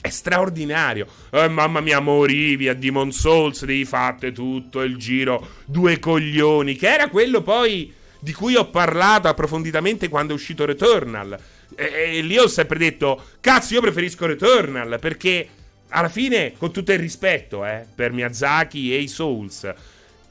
[0.00, 1.06] È straordinario.
[1.30, 6.92] Eh, mamma mia, morivi a Demon Souls, devi fatte tutto il giro, due coglioni, che
[6.92, 11.38] era quello poi di cui ho parlato approfonditamente quando è uscito Returnal.
[11.76, 15.48] E, e lì ho sempre detto, cazzo, io preferisco Returnal, perché
[15.88, 19.72] alla fine, con tutto il rispetto, eh, per Miyazaki e i Souls,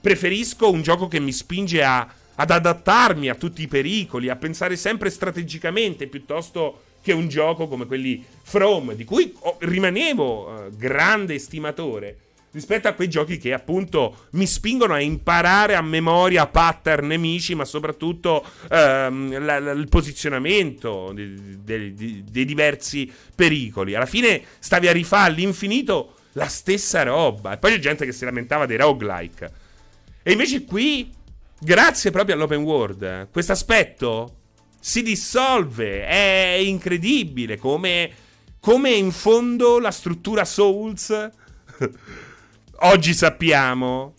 [0.02, 4.76] preferisco un gioco che mi spinge a, ad adattarmi a tutti i pericoli, a pensare
[4.76, 12.18] sempre strategicamente piuttosto che un gioco come quelli From, di cui rimanevo uh, grande estimatore,
[12.54, 17.66] rispetto a quei giochi che appunto mi spingono a imparare a memoria pattern nemici, ma
[17.66, 23.96] soprattutto ehm, la, la, il posizionamento dei, dei, dei diversi pericoli.
[23.96, 27.54] Alla fine stavi a rifare all'infinito la stessa roba.
[27.54, 29.52] E poi c'è gente che si lamentava dei roguelike.
[30.22, 31.12] E invece qui,
[31.60, 34.36] grazie proprio all'open world, questo aspetto
[34.80, 36.06] si dissolve.
[36.06, 38.12] È incredibile come,
[38.60, 41.30] come in fondo la struttura Souls,
[42.84, 44.16] oggi sappiamo,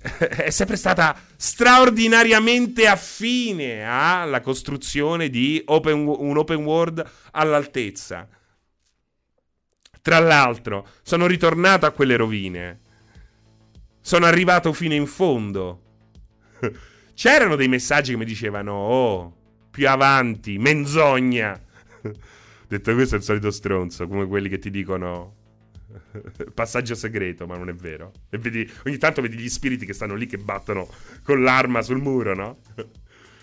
[0.00, 8.28] è sempre stata straordinariamente affine alla costruzione di open, un open world all'altezza.
[10.02, 12.80] Tra l'altro, sono ritornato a quelle rovine.
[14.00, 15.82] Sono arrivato fino in fondo.
[17.14, 19.36] C'erano dei messaggi che mi dicevano: Oh,
[19.70, 21.60] più avanti, menzogna.
[22.66, 25.39] Detto questo è il solito stronzo, come quelli che ti dicono
[26.54, 28.12] passaggio segreto, ma non è vero.
[28.30, 30.88] E vedi, ogni tanto vedi gli spiriti che stanno lì che battono
[31.22, 32.58] con l'arma sul muro, no?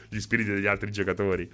[0.10, 1.50] gli spiriti degli altri giocatori.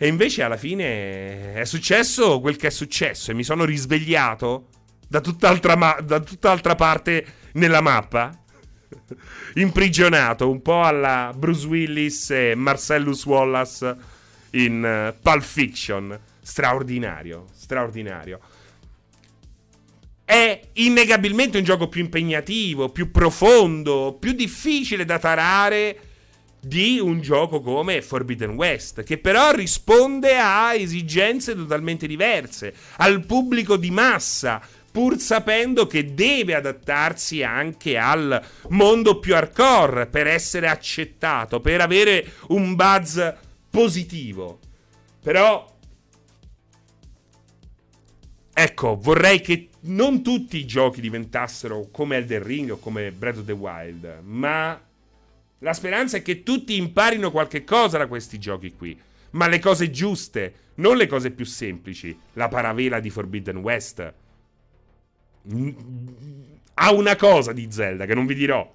[0.00, 4.68] E invece alla fine è successo quel che è successo e mi sono risvegliato
[5.08, 8.30] da tutt'altra, ma- da tutt'altra parte nella mappa
[9.54, 13.96] imprigionato un po' alla Bruce Willis e Marcellus Wallace
[14.50, 16.18] in uh, Pulp Fiction.
[16.40, 18.40] Straordinario, straordinario.
[20.28, 26.00] È innegabilmente un gioco più impegnativo, più profondo, più difficile da tarare
[26.60, 33.78] di un gioco come Forbidden West, che però risponde a esigenze totalmente diverse, al pubblico
[33.78, 34.60] di massa,
[34.92, 38.38] pur sapendo che deve adattarsi anche al
[38.68, 43.18] mondo più hardcore per essere accettato, per avere un buzz
[43.70, 44.58] positivo.
[45.22, 45.74] Però
[48.52, 53.44] ecco, vorrei che non tutti i giochi diventassero come Elden Ring o come Breath of
[53.44, 54.80] the Wild, ma
[55.58, 58.98] la speranza è che tutti imparino qualche cosa da questi giochi qui.
[59.30, 62.18] Ma le cose giuste, non le cose più semplici.
[62.34, 64.14] La paravela di Forbidden West
[66.74, 68.74] ha una cosa di Zelda che non vi dirò.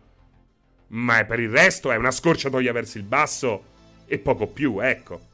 [0.87, 3.63] Ma per il resto è una scorciatoia verso il basso
[4.05, 5.31] e poco più, ecco.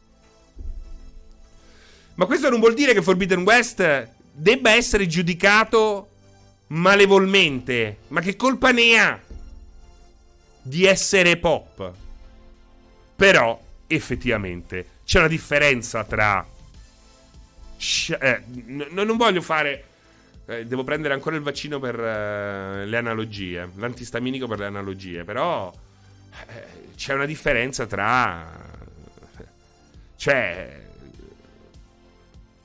[2.16, 6.10] Ma questo non vuol dire che Forbidden West debba essere giudicato
[6.68, 7.98] malevolmente.
[8.08, 9.20] Ma che colpa ne ha
[10.62, 11.94] di essere pop?
[13.16, 16.46] Però, effettivamente, c'è una differenza tra...
[18.20, 19.86] Eh, n- non voglio fare
[20.50, 25.72] eh, devo prendere ancora il vaccino per uh, le analogie, l'antistaminico per le analogie, però
[26.48, 28.68] eh, c'è una differenza tra...
[30.16, 30.88] Cioè...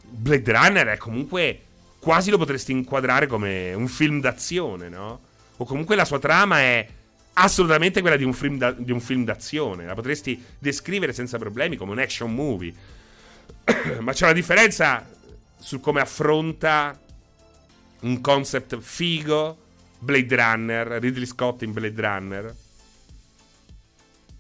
[0.01, 1.64] Blade Runner è comunque...
[2.05, 5.21] Quasi lo potresti inquadrare come un film d'azione, no?
[5.57, 6.87] O comunque la sua trama è
[7.33, 9.87] assolutamente quella di un film, da, di un film d'azione.
[9.87, 12.75] La potresti descrivere senza problemi come un action movie.
[14.01, 15.09] Ma c'è una differenza
[15.59, 17.01] su come affronta
[18.01, 19.57] un concept figo,
[19.99, 22.55] Blade Runner, Ridley Scott in Blade Runner.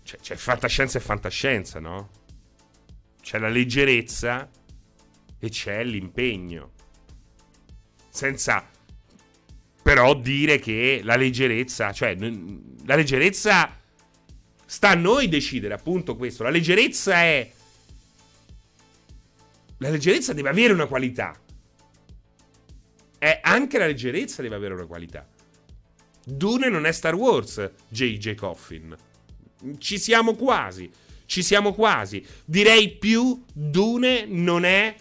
[0.02, 2.10] Cioè, c'è fantascienza e fantascienza, no?
[3.22, 4.50] C'è la leggerezza
[5.38, 6.73] e c'è l'impegno.
[8.14, 8.70] Senza
[9.82, 12.16] però dire che la leggerezza, cioè
[12.84, 13.76] la leggerezza
[14.64, 16.44] sta a noi decidere appunto questo.
[16.44, 17.50] La leggerezza è
[19.78, 21.36] la leggerezza deve avere una qualità
[23.24, 25.26] è anche la leggerezza deve avere una qualità.
[26.26, 28.34] Dune non è Star Wars, J.J.
[28.34, 28.94] Coffin.
[29.78, 30.90] Ci siamo quasi.
[31.24, 32.22] Ci siamo quasi.
[32.44, 34.94] Direi più Dune non è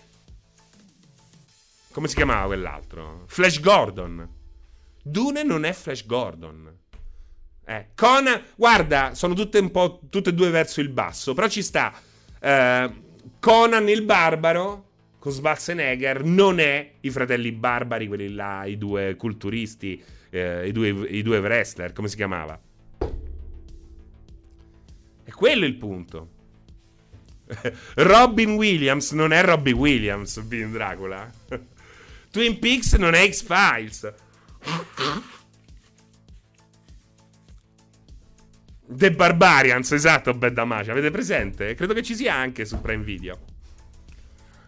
[1.94, 3.24] come si chiamava quell'altro?
[3.28, 4.28] Flash Gordon.
[5.02, 6.80] Dune non è Flash Gordon.
[7.66, 11.62] Eh, Conan, guarda, sono tutte un po' tutte e due verso il basso, però ci
[11.62, 11.94] sta
[12.42, 12.92] eh,
[13.40, 14.90] Conan il barbaro
[15.24, 20.90] con Schwarzenegger non è i fratelli barbari, quelli là, i due culturisti, eh, i, due,
[20.90, 22.60] i due wrestler, come si chiamava?
[25.24, 26.30] E quello è il punto.
[27.96, 31.32] Robin Williams non è Robin Williams, in Dracula.
[32.34, 34.12] Twin Peaks non è X-Files.
[38.88, 40.94] The Barbarians, esatto, Bad Damacia.
[40.94, 41.76] Avete presente?
[41.76, 43.38] Credo che ci sia anche su Prime Video.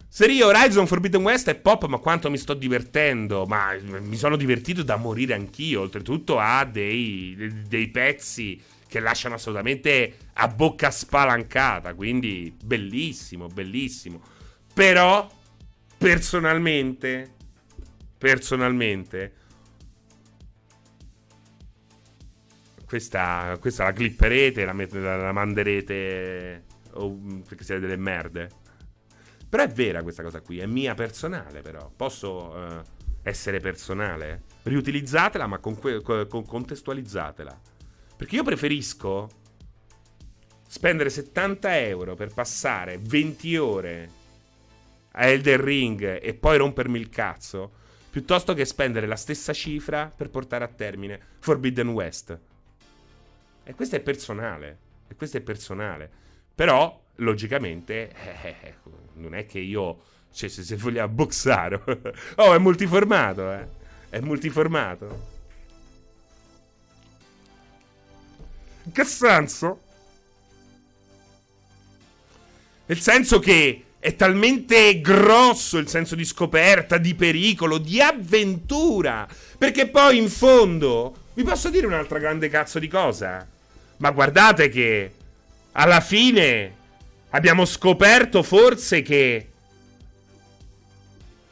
[0.08, 3.48] Serie Horizon Forbidden West è pop, ma quanto mi sto divertendo.
[3.48, 5.82] Ma mi sono divertito da morire anch'io.
[5.82, 11.96] Oltretutto ha dei, dei pezzi che lasciano assolutamente a bocca spalancata.
[11.96, 14.22] Quindi bellissimo, bellissimo.
[14.72, 15.28] Però,
[15.98, 17.34] personalmente,
[18.26, 19.34] personalmente,
[22.88, 27.16] questa, questa la clipperete, la, la, la manderete, oh,
[27.48, 28.50] perché siete delle merde.
[29.48, 31.92] Però è vera questa cosa qui, è mia personale però.
[31.96, 32.82] Posso uh,
[33.22, 34.42] essere personale?
[34.64, 37.62] Riutilizzatela ma con que- con contestualizzatela.
[38.18, 39.30] Perché io preferisco
[40.68, 44.10] spendere 70 euro per passare 20 ore
[45.12, 47.84] a Elden Ring e poi rompermi il cazzo,
[48.16, 52.40] piuttosto che spendere la stessa cifra per portare a termine Forbidden West.
[53.62, 54.78] E questo è personale.
[55.10, 56.10] E questo è personale.
[56.56, 58.76] Però, logicamente, eh, eh, eh
[59.16, 60.02] non è che io.
[60.32, 61.82] Cioè, se, se vogliamo boxare.
[62.38, 63.68] oh, è multiformato, eh.
[64.08, 65.28] È multiformato.
[68.84, 69.82] In che senso?
[72.86, 79.28] Nel senso che è talmente grosso il senso di scoperta, di pericolo, di avventura.
[79.58, 81.16] Perché poi in fondo.
[81.34, 83.48] Vi posso dire un'altra grande cazzo di cosa?
[83.98, 85.12] Ma guardate che
[85.72, 86.76] alla fine
[87.30, 89.50] abbiamo scoperto forse che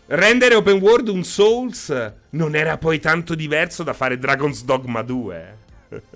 [0.06, 5.58] rendere open world un Souls non era poi tanto diverso da fare Dragon's Dogma 2.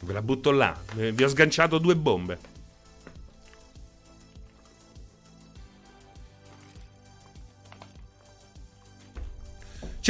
[0.00, 0.74] Ve la butto là.
[0.94, 2.49] Vi ho sganciato due bombe.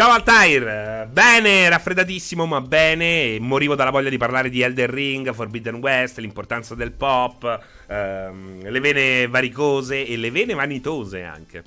[0.01, 5.75] Ciao Altair, bene, raffreddatissimo ma bene, morivo dalla voglia di parlare di Elden Ring, Forbidden
[5.75, 7.45] West, l'importanza del pop,
[7.87, 11.65] ehm, le vene varicose e le vene vanitose anche.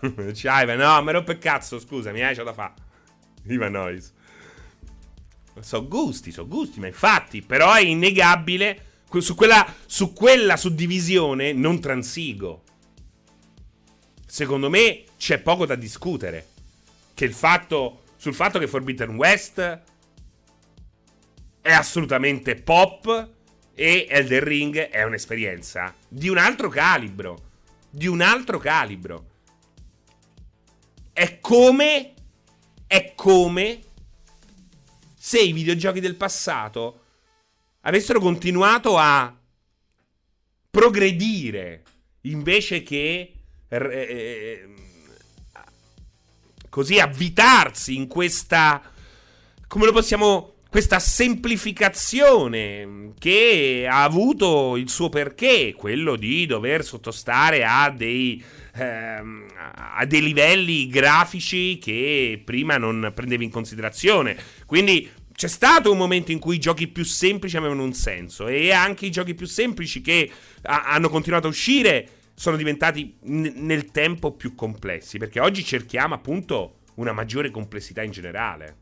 [0.34, 2.74] Ciao Ivan, no, mi rompe cazzo, scusami, eh, c'ho da fa.
[3.46, 4.12] Ivan Noise.
[5.60, 11.80] So gusti, so gusti, ma infatti, però è innegabile, su quella, su quella suddivisione non
[11.80, 12.64] transigo.
[14.26, 16.48] Secondo me c'è poco da discutere
[17.14, 19.80] che il fatto sul fatto che Forbidden West
[21.60, 23.30] è assolutamente pop
[23.74, 27.50] e Elden Ring è un'esperienza di un altro calibro,
[27.90, 29.30] di un altro calibro.
[31.12, 32.14] È come
[32.86, 33.80] è come
[35.18, 37.00] se i videogiochi del passato
[37.80, 39.34] avessero continuato a
[40.70, 41.82] progredire
[42.22, 43.32] invece che
[43.68, 44.68] eh,
[46.72, 48.80] così avvitarsi in questa
[49.66, 57.62] come lo possiamo questa semplificazione che ha avuto il suo perché, quello di dover sottostare
[57.62, 58.42] a dei,
[58.74, 64.34] ehm, a dei livelli grafici che prima non prendevi in considerazione.
[64.64, 68.72] Quindi c'è stato un momento in cui i giochi più semplici avevano un senso e
[68.72, 70.30] anche i giochi più semplici che
[70.62, 76.14] a- hanno continuato a uscire sono diventati n- nel tempo più complessi, perché oggi cerchiamo
[76.14, 78.78] appunto una maggiore complessità in generale.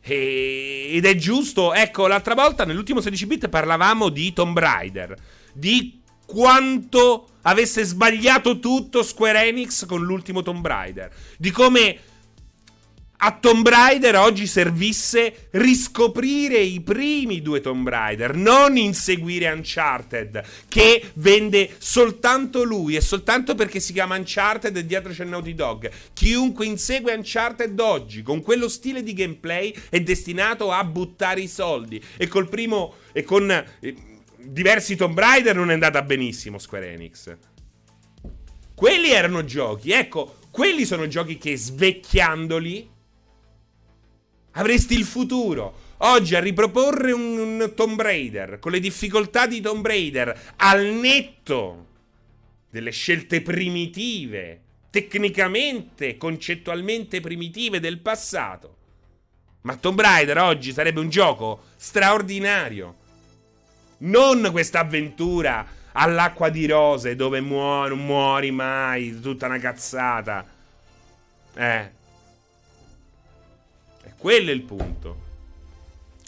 [0.00, 0.90] E...
[0.92, 5.16] ed è giusto, ecco, l'altra volta nell'ultimo 16 bit parlavamo di Tomb Raider,
[5.52, 11.98] di quanto avesse sbagliato tutto Square Enix con l'ultimo Tomb Raider, di come
[13.24, 21.10] a Tomb Raider oggi servisse riscoprire i primi due Tomb Raider, non inseguire Uncharted, che
[21.14, 25.88] vende soltanto lui e soltanto perché si chiama Uncharted e dietro c'è Naughty Dog.
[26.12, 32.02] Chiunque insegue Uncharted oggi con quello stile di gameplay è destinato a buttare i soldi
[32.16, 33.94] e col primo e con eh,
[34.36, 37.36] diversi Tomb Raider non è andata benissimo Square Enix.
[38.74, 42.91] Quelli erano giochi, ecco, quelli sono giochi che svecchiandoli
[44.52, 45.90] Avresti il futuro.
[45.98, 51.86] Oggi a riproporre un, un Tomb Raider con le difficoltà di Tomb Raider al netto
[52.70, 58.76] delle scelte primitive tecnicamente, concettualmente primitive del passato.
[59.62, 62.96] Ma Tomb Raider oggi sarebbe un gioco straordinario.
[63.98, 70.46] Non questa avventura all'acqua di rose dove muori, non muori mai, tutta una cazzata.
[71.54, 72.00] Eh.
[74.22, 75.16] Quello è il punto.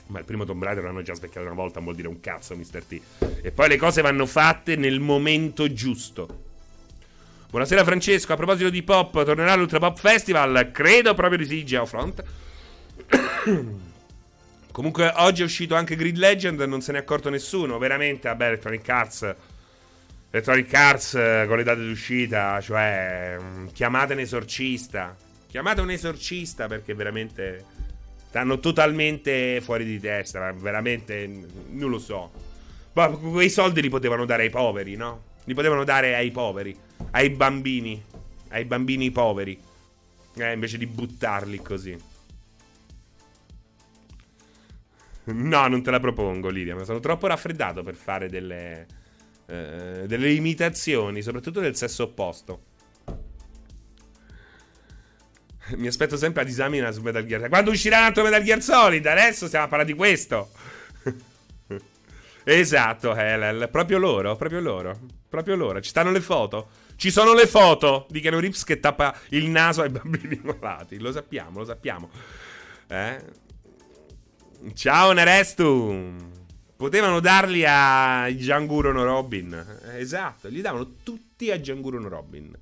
[0.09, 2.83] Ma il primo Tomb Raider l'hanno già specchiato una volta, vuol dire un cazzo, Mr.
[2.83, 3.01] T.
[3.41, 6.43] E poi le cose vanno fatte nel momento giusto.
[7.51, 10.73] Buonasera Francesco, a proposito di pop, tornerà all'Ultra Pop Festival?
[10.73, 12.25] Credo proprio di sì, Geofront.
[14.73, 18.47] Comunque oggi è uscito anche Grid Legend, non se ne è accorto nessuno, veramente, vabbè,
[18.47, 19.37] Electronic Arts
[20.31, 25.17] Electronic Arts eh, con le date d'uscita, cioè mm, chiamate un esorcista.
[25.47, 27.74] Chiamate un esorcista perché veramente
[28.35, 31.25] stanno totalmente fuori di testa, veramente
[31.69, 32.33] non lo so.
[32.95, 35.23] Ma quei soldi li potevano dare ai poveri, no?
[35.45, 36.77] Li potevano dare ai poveri,
[37.13, 38.03] ai bambini,
[38.49, 39.57] ai bambini poveri,
[40.35, 41.97] eh, invece di buttarli così.
[45.27, 48.87] No, non te la propongo, Lidia, ma sono troppo raffreddato per fare delle
[49.47, 52.73] eh, delle imitazioni, soprattutto del sesso opposto.
[55.77, 57.49] Mi aspetto sempre a disamina su Metal Gear.
[57.49, 59.05] Quando uscirà un altro Metal Gear Solid?
[59.05, 60.51] Adesso stiamo a parlare di questo.
[62.45, 63.69] esatto, Helen.
[63.71, 64.99] Proprio loro, proprio loro.
[65.29, 65.81] Proprio loro.
[65.81, 66.69] Ci stanno le foto.
[66.97, 70.99] Ci sono le foto di Keanu Reeves che tappa il naso ai bambini malati.
[70.99, 72.11] Lo sappiamo, lo sappiamo.
[72.87, 73.19] Eh?
[74.75, 76.33] Ciao Nerestu.
[76.77, 79.79] Potevano darli a Django no Robin.
[79.97, 82.53] Esatto, li davano tutti a Django no Robin.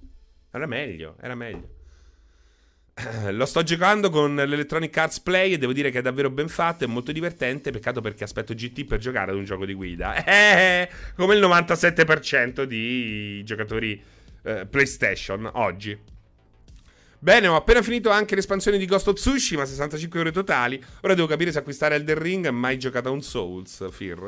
[0.50, 1.81] Era meglio, era meglio.
[3.30, 6.84] Lo sto giocando con l'Electronic Arts Play e devo dire che è davvero ben fatto,
[6.84, 7.70] è molto divertente.
[7.70, 10.24] Peccato perché aspetto GT per giocare ad un gioco di guida.
[10.32, 14.02] Eh, come il 97% di giocatori
[14.42, 15.98] eh, PlayStation oggi.
[17.18, 20.82] Bene, ho appena finito anche l'espansione di Ghost of Tsushima, 65 euro totali.
[21.02, 22.48] Ora devo capire se acquistare Elden Ring.
[22.48, 24.18] Mai giocato a un Souls, Fir.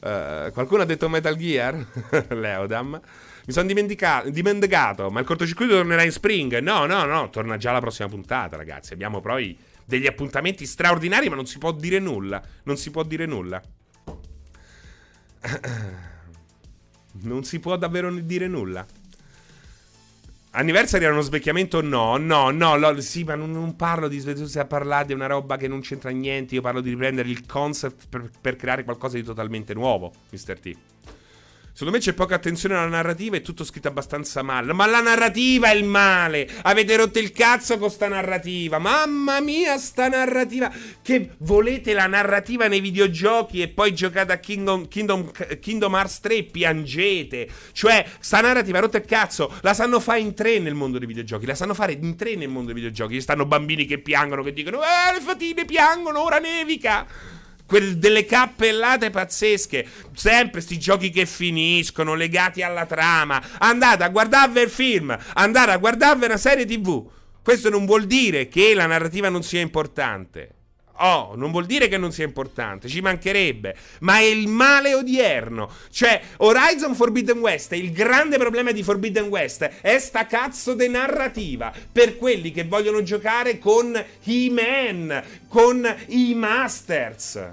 [0.00, 1.84] Uh, qualcuno ha detto Metal Gear?
[2.30, 3.00] Leodam.
[3.48, 6.58] Mi sono dimenticato, ma il cortocircuito tornerà in spring?
[6.58, 8.92] No, no, no, torna già la prossima puntata, ragazzi.
[8.92, 12.42] Abbiamo poi degli appuntamenti straordinari, ma non si può dire nulla.
[12.64, 13.62] Non si può dire nulla.
[17.20, 18.86] Non si può davvero dire nulla.
[20.50, 21.80] Anniversary era uno svecchiamento?
[21.80, 24.22] No, no, no, no sì, ma non, non parlo di
[24.54, 26.54] a parlare di una roba che non c'entra niente.
[26.54, 30.60] Io parlo di riprendere il concept per, per creare qualcosa di totalmente nuovo, Mr.
[30.60, 30.76] T.
[31.78, 34.72] Secondo me c'è poca attenzione alla narrativa e tutto scritto abbastanza male.
[34.72, 36.50] Ma la narrativa è il male!
[36.62, 38.80] Avete rotto il cazzo con sta narrativa!
[38.80, 40.72] Mamma mia, sta narrativa!
[41.00, 46.42] Che volete la narrativa nei videogiochi e poi giocate a Kingdom, Kingdom, Kingdom Hearts 3
[46.42, 47.48] piangete!
[47.70, 49.56] Cioè, sta narrativa rotto il cazzo!
[49.60, 51.46] La sanno fare in tre nel mondo dei videogiochi.
[51.46, 53.14] La sanno fare in tre nel mondo dei videogiochi.
[53.14, 57.37] Ci stanno bambini che piangono, che dicono: Eh, le fatine piangono, ora nevica!
[57.68, 59.86] Quel, delle cappellate pazzesche.
[60.14, 63.40] Sempre sti giochi che finiscono, legati alla trama.
[63.58, 67.06] Andate a guardarvi il film, andate a guardarvi una serie TV.
[67.42, 70.57] Questo non vuol dire che la narrativa non sia importante.
[71.00, 75.70] Oh, non vuol dire che non sia importante, ci mancherebbe, ma è il male odierno.
[75.90, 81.72] Cioè, Horizon Forbidden West, il grande problema di Forbidden West è sta cazzo di narrativa
[81.92, 87.46] per quelli che vogliono giocare con i man, con i Masters.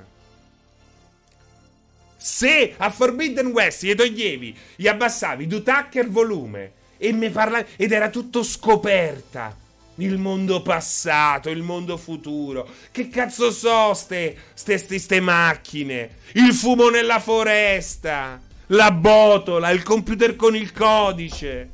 [2.17, 7.91] Se a Forbidden West gli toglievi, gli abbassavi du Tucker volume e mi parlavi ed
[7.91, 9.55] era tutto scoperta
[9.97, 12.67] il mondo passato, il mondo futuro.
[12.91, 16.17] Che cazzo so ste, ste, ste, ste macchine?
[16.33, 21.69] Il fumo nella foresta, la botola, il computer con il codice.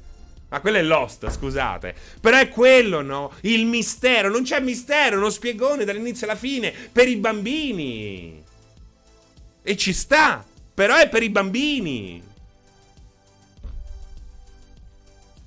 [0.50, 1.96] Ma quello è Lost, scusate.
[2.20, 3.32] Però è quello, no?
[3.42, 4.30] Il mistero.
[4.30, 8.44] Non c'è mistero, uno spiegone dall'inizio alla fine per i bambini.
[9.64, 10.46] E ci sta.
[10.74, 12.22] Però è per i bambini.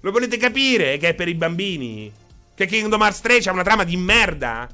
[0.00, 2.12] Lo volete capire che è per i bambini?
[2.54, 4.68] Che Kingdom Hearts 3 c'ha una trama di merda.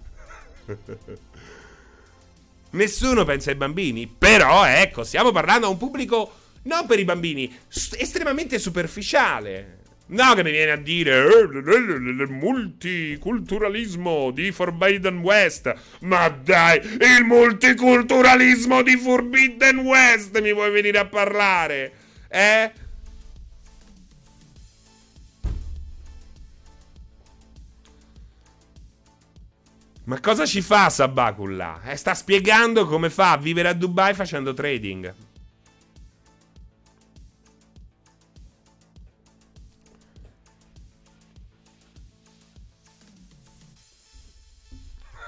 [2.73, 4.07] Nessuno pensa ai bambini.
[4.07, 7.59] Però, ecco, stiamo parlando a un pubblico non per i bambini,
[7.97, 9.79] estremamente superficiale.
[10.11, 15.73] No, che mi viene a dire eh, il multiculturalismo di Forbidden West.
[16.01, 21.93] Ma dai, il multiculturalismo di Forbidden West mi vuoi venire a parlare?
[22.29, 22.73] Eh?
[30.05, 31.83] Ma cosa ci fa Sabaculla?
[31.85, 35.15] Eh, sta spiegando come fa a vivere a Dubai facendo trading.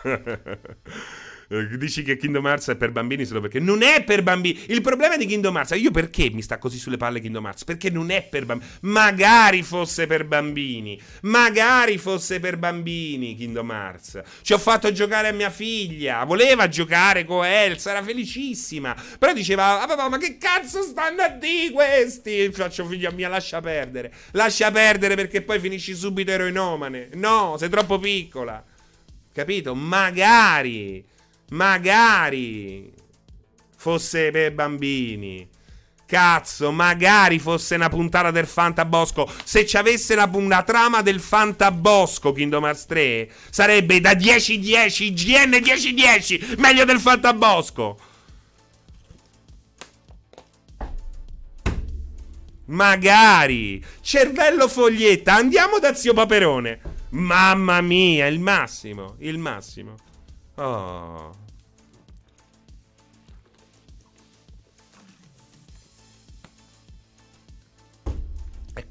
[1.52, 4.58] Eh, dici che Kingdom Hearts è per bambini solo perché non è per bambini.
[4.68, 7.64] Il problema di Kingdom Hearts, io perché mi sta così sulle palle Kingdom Hearts?
[7.64, 8.70] Perché non è per bambini.
[8.80, 10.98] Magari fosse per bambini.
[11.22, 14.22] Magari fosse per bambini Kingdom Hearts.
[14.40, 16.24] Ci ho fatto giocare a mia figlia.
[16.24, 18.96] Voleva giocare con Elsa, era felicissima.
[19.18, 22.50] Però diceva, ah, papà, ma che cazzo stanno a di questi?
[22.50, 24.10] Faccio figlia mia, lascia perdere.
[24.30, 27.10] Lascia perdere perché poi finisci subito eroinomane.
[27.12, 28.64] No, sei troppo piccola.
[29.34, 29.74] Capito?
[29.74, 31.10] Magari.
[31.52, 32.92] Magari
[33.76, 35.48] fosse per bambini.
[36.06, 39.30] Cazzo, magari fosse una puntata del Fantabosco.
[39.44, 45.50] Se ci avesse la, una trama del Fantabosco Kingdom Hearts 3, sarebbe da 10-10, GN
[45.56, 47.98] 10-10, meglio del Fantabosco.
[52.66, 53.82] Magari.
[54.00, 56.80] Cervello foglietta, andiamo da zio Paperone.
[57.10, 59.94] Mamma mia, il massimo, il massimo.
[60.56, 61.41] Oh.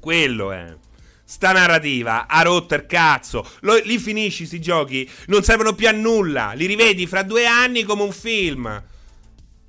[0.02, 0.74] Quello, eh.
[1.24, 3.48] Sta narrativa ha rotto il cazzo.
[3.60, 6.52] Lo, li finisci sti giochi, non servono più a nulla.
[6.54, 8.82] Li rivedi fra due anni come un film.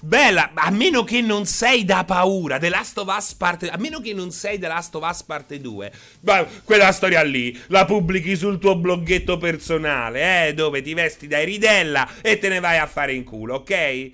[0.02, 2.58] Bella, a meno che non sei da paura.
[2.58, 3.70] The Last of Us parte.
[3.70, 5.94] A meno che non sei The Last of Us parte 2.
[6.22, 10.54] Ma quella storia lì la pubblichi sul tuo bloghetto personale, eh?
[10.56, 14.12] Dove ti vesti da ridella e te ne vai a fare in culo, ok?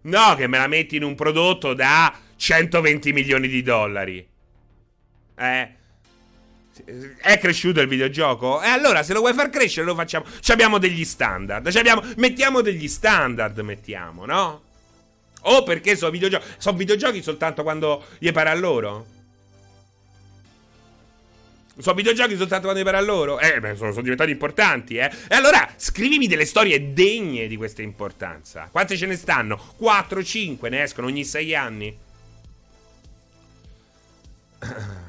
[0.00, 4.27] No, che me la metti in un prodotto da 120 milioni di dollari.
[5.38, 5.76] Eh.
[7.20, 8.62] È cresciuto il videogioco?
[8.62, 10.24] E allora, se lo vuoi far crescere, lo facciamo.
[10.40, 11.66] Ci abbiamo degli standard.
[11.74, 12.02] Abbiamo...
[12.16, 14.62] Mettiamo degli standard, mettiamo, no?
[15.42, 16.44] O perché sono videogiochi.
[16.58, 19.06] Sono videogiochi soltanto quando gli pare a loro?
[21.78, 23.38] Sono videogiochi soltanto quando gli pare a loro?
[23.38, 25.10] Eh, beh, sono, sono diventati importanti, eh.
[25.28, 28.68] E allora, scrivimi delle storie degne di questa importanza.
[28.70, 29.74] Quante ce ne stanno?
[29.76, 31.96] 4, 5 ne escono ogni 6 anni?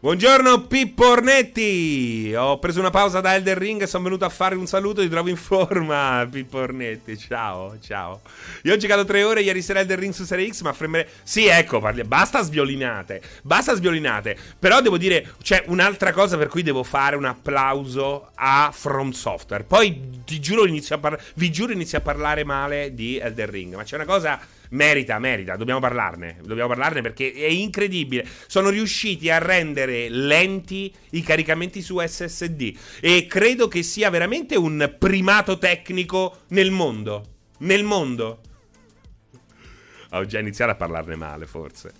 [0.00, 2.32] Buongiorno Pippo Ornetti!
[2.36, 5.00] Ho preso una pausa da Elder Ring e sono venuto a fare un saluto.
[5.00, 7.18] Ti trovo in forma, Pippo Ornetti.
[7.18, 8.20] Ciao, ciao.
[8.62, 11.08] Io ho giocato tre ore ieri sera Elder Ring su Serie X, ma fremere.
[11.24, 12.04] Sì, ecco, parli...
[12.04, 13.20] basta sviolinate.
[13.42, 14.36] Basta sviolinate.
[14.56, 19.64] Però devo dire, c'è un'altra cosa per cui devo fare un applauso a From Software.
[19.64, 21.20] Poi ti giuro, inizio a par...
[21.34, 23.74] vi giuro, inizio a parlare male di Elder Ring.
[23.74, 24.38] Ma c'è una cosa
[24.70, 26.38] Merita, merita, dobbiamo parlarne.
[26.42, 28.26] Dobbiamo parlarne perché è incredibile.
[28.46, 32.76] Sono riusciti a rendere lenti i caricamenti su SSD.
[33.00, 37.36] E credo che sia veramente un primato tecnico nel mondo.
[37.58, 38.40] Nel mondo.
[40.10, 41.92] Ho già iniziato a parlarne male, forse.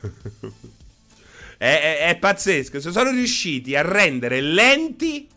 [1.58, 2.80] è, è, è pazzesco.
[2.80, 5.28] Sono riusciti a rendere lenti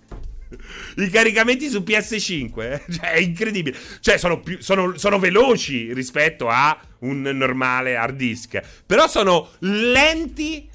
[0.98, 2.84] i caricamenti su PS5 eh?
[2.92, 3.78] cioè, è incredibile.
[4.00, 8.62] Cioè, sono, più, sono, sono, veloci rispetto a un normale hard disk.
[8.86, 10.70] Però sono lenti.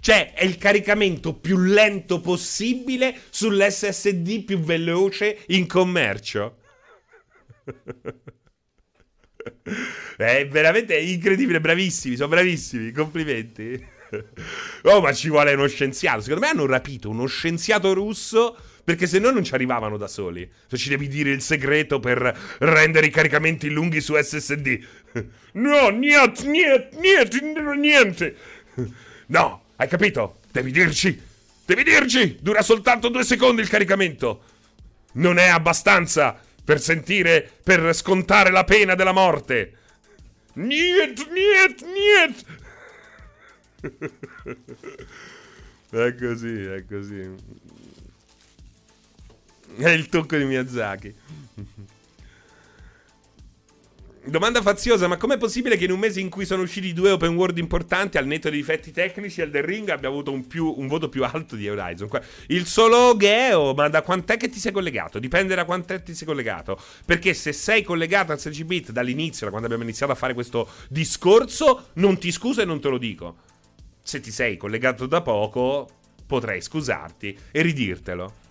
[0.00, 6.58] Cioè, è il caricamento più lento possibile sull'SSD più veloce in commercio.
[10.16, 13.90] È veramente incredibile, bravissimi, sono bravissimi, complimenti.
[14.82, 16.20] Oh, ma ci vuole uno scienziato.
[16.20, 20.50] Secondo me hanno rapito uno scienziato russo perché se no non ci arrivavano da soli.
[20.66, 24.80] Se ci devi dire il segreto per rendere i caricamenti lunghi su SSD.
[25.52, 27.40] No, niente, niente, niente,
[27.76, 28.36] niente.
[29.26, 30.40] No, hai capito?
[30.50, 31.20] Devi dirci.
[31.64, 32.38] Devi dirci.
[32.40, 34.44] Dura soltanto due secondi il caricamento.
[35.12, 39.76] Non è abbastanza per sentire, per scontare la pena della morte.
[40.54, 42.60] Niente, niente, niente.
[45.92, 47.34] È così, è così.
[49.76, 51.14] È il tocco di Miyazaki.
[54.24, 57.34] Domanda faziosa, ma com'è possibile che in un mese in cui sono usciti due open
[57.34, 61.08] world importanti, al netto di difetti tecnici, Elden Ring abbia avuto un, più, un voto
[61.08, 62.08] più alto di Horizon?
[62.46, 65.18] Il solo Geo, ma da quant'è che ti sei collegato?
[65.18, 66.80] Dipende da quant'è ti sei collegato.
[67.04, 70.68] Perché se sei collegato al 16 bit dall'inizio, da quando abbiamo iniziato a fare questo
[70.88, 73.36] discorso, non ti scuso e non te lo dico.
[74.04, 75.88] Se ti sei collegato da poco,
[76.26, 78.41] potrei scusarti e ridirtelo.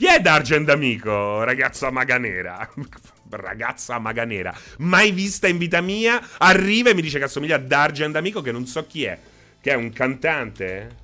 [0.00, 2.66] Chi è D'Argent Amico, ragazza maga nera?
[3.28, 7.58] ragazza maga nera, mai vista in vita mia, arriva e mi dice che assomiglia a
[7.58, 9.18] D'Argent Amico, che non so chi è.
[9.60, 10.96] Che è un cantante?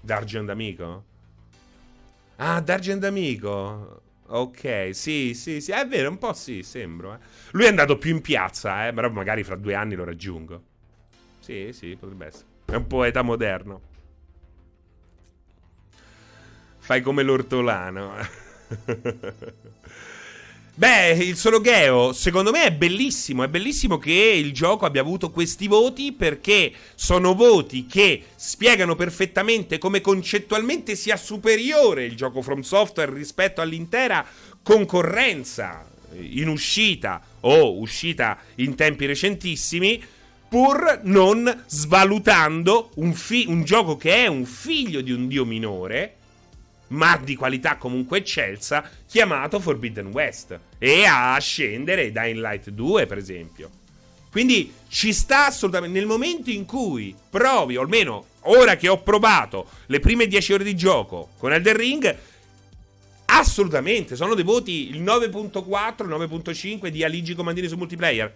[0.00, 1.04] D'Argent Amico?
[2.36, 4.02] Ah, D'Argent Amico.
[4.28, 7.14] Ok, sì, sì, sì, è vero, un po' sì, sembro.
[7.14, 7.18] Eh.
[7.50, 10.62] Lui è andato più in piazza, eh, però magari fra due anni lo raggiungo.
[11.40, 12.44] Sì, sì, potrebbe essere.
[12.66, 13.94] È un poeta moderno.
[16.86, 18.14] Fai come l'ortolano.
[20.72, 23.42] Beh, il solo Geo, secondo me è bellissimo.
[23.42, 29.78] È bellissimo che il gioco abbia avuto questi voti perché sono voti che spiegano perfettamente
[29.78, 34.24] come concettualmente sia superiore il gioco From Software rispetto all'intera
[34.62, 40.00] concorrenza in uscita o uscita in tempi recentissimi.
[40.48, 46.15] Pur non svalutando un, fi- un gioco che è un figlio di un dio minore,
[46.88, 50.58] ma di qualità comunque eccelsa, chiamato Forbidden West.
[50.78, 53.70] E a scendere Dying Light 2, per esempio.
[54.30, 55.98] Quindi ci sta assolutamente.
[55.98, 60.64] Nel momento in cui provi, o almeno ora che ho provato le prime 10 ore
[60.64, 62.16] di gioco con Elden Ring,
[63.26, 68.34] assolutamente sono dei voti il 9.4, il 9.5 di Aligi Comandini su multiplayer.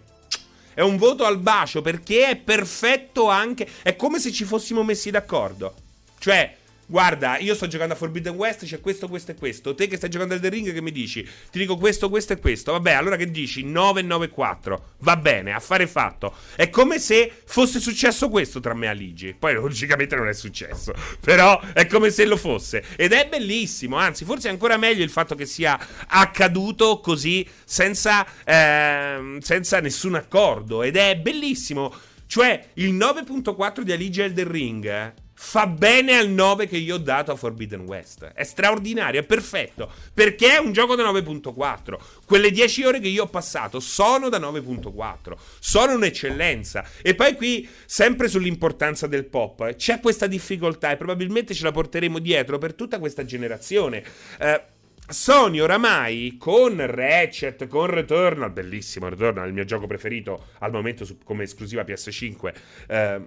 [0.73, 3.67] È un voto al bacio perché è perfetto anche.
[3.83, 5.75] È come se ci fossimo messi d'accordo.
[6.17, 6.55] Cioè,
[6.91, 9.73] Guarda, io sto giocando a Forbidden West, c'è questo, questo e questo.
[9.73, 11.23] Te che stai giocando al The Ring, che mi dici?
[11.23, 12.73] Ti dico questo, questo e questo.
[12.73, 13.63] Vabbè, allora che dici?
[13.63, 14.85] 9, 9, 4.
[14.97, 16.35] Va bene, affare fatto.
[16.53, 19.33] È come se fosse successo questo tra me e Aligi.
[19.33, 20.93] Poi, logicamente, non è successo.
[21.21, 22.83] Però è come se lo fosse.
[22.97, 23.95] Ed è bellissimo.
[23.95, 30.15] Anzi, forse è ancora meglio il fatto che sia accaduto così, senza, eh, senza nessun
[30.15, 30.83] accordo.
[30.83, 31.93] Ed è bellissimo.
[32.27, 35.13] Cioè, il 9.4 di Aligi Elden Ring eh,
[35.43, 38.23] fa bene al 9 che io ho dato a Forbidden West.
[38.23, 39.91] È straordinario, è perfetto.
[40.13, 41.97] Perché è un gioco da 9.4.
[42.25, 45.33] Quelle 10 ore che io ho passato sono da 9.4.
[45.59, 46.85] Sono un'eccellenza.
[47.01, 52.19] E poi qui, sempre sull'importanza del pop, c'è questa difficoltà e probabilmente ce la porteremo
[52.19, 54.03] dietro per tutta questa generazione.
[54.39, 54.63] Eh,
[55.07, 61.17] Sony oramai con Ratchet, con Returnal, bellissimo Returnal, il mio gioco preferito al momento su,
[61.23, 62.53] come esclusiva PS5,
[62.87, 63.21] eh,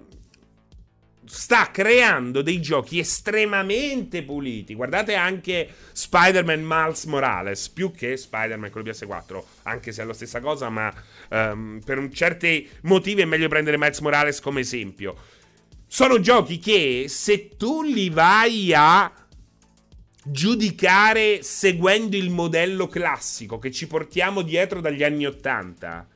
[1.27, 4.73] sta creando dei giochi estremamente puliti.
[4.73, 10.13] Guardate anche Spider-Man Miles Morales, più che Spider-Man con il PS4, anche se è la
[10.13, 10.93] stessa cosa, ma
[11.29, 15.15] um, per certi motivi è meglio prendere Miles Morales come esempio.
[15.87, 19.11] Sono giochi che se tu li vai a
[20.27, 26.07] giudicare seguendo il modello classico che ci portiamo dietro dagli anni 80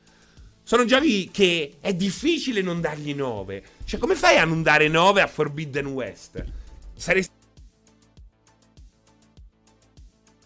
[0.70, 3.62] sono giochi che è difficile non dargli 9.
[3.84, 6.44] Cioè, come fai a non dare 9 a Forbidden West?
[6.94, 7.34] Saresti.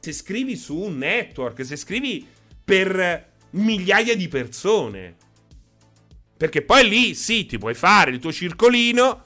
[0.00, 2.26] Se scrivi su un network, se scrivi
[2.64, 5.14] per migliaia di persone.
[6.38, 9.24] Perché poi lì sì, ti puoi fare il tuo circolino,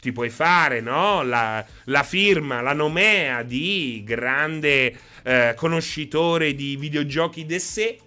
[0.00, 1.22] ti puoi fare no?
[1.22, 7.98] la, la firma, la nomea di grande eh, conoscitore di videogiochi de sé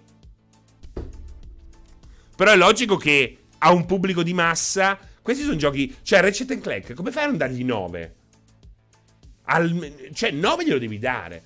[2.36, 4.98] però è logico che a un pubblico di massa.
[5.22, 5.96] Questi sono giochi.
[6.02, 8.14] Cioè, Ratchet Clank, come fai a non dargli 9?
[9.46, 11.42] Al, cioè, 9 glielo devi dare.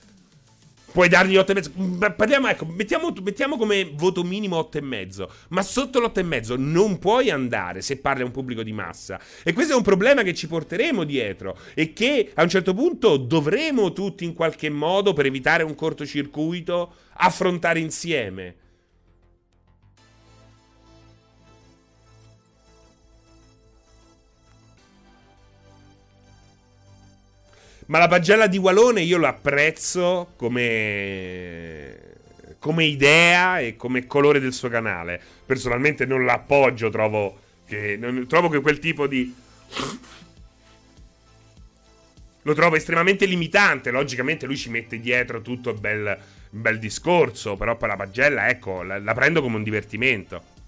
[0.93, 2.16] Puoi dargli 8,5.
[2.16, 5.28] Parliamo, ecco, mettiamo, mettiamo, come voto minimo 8,5.
[5.51, 9.20] Ma sotto l'8,5 non puoi andare se parli a un pubblico di massa.
[9.45, 11.57] E questo è un problema che ci porteremo dietro.
[11.74, 16.95] E che a un certo punto dovremo tutti in qualche modo, per evitare un cortocircuito,
[17.12, 18.57] affrontare insieme.
[27.91, 32.09] Ma la pagella di Walone io l'apprezzo come
[32.61, 35.20] come idea e come colore del suo canale.
[35.45, 39.34] Personalmente non l'appoggio, trovo che, non, trovo che quel tipo di...
[42.43, 43.91] Lo trovo estremamente limitante.
[43.91, 46.16] Logicamente lui ci mette dietro tutto il bel,
[46.51, 50.59] bel discorso, però poi la pagella, ecco, la, la prendo come un divertimento.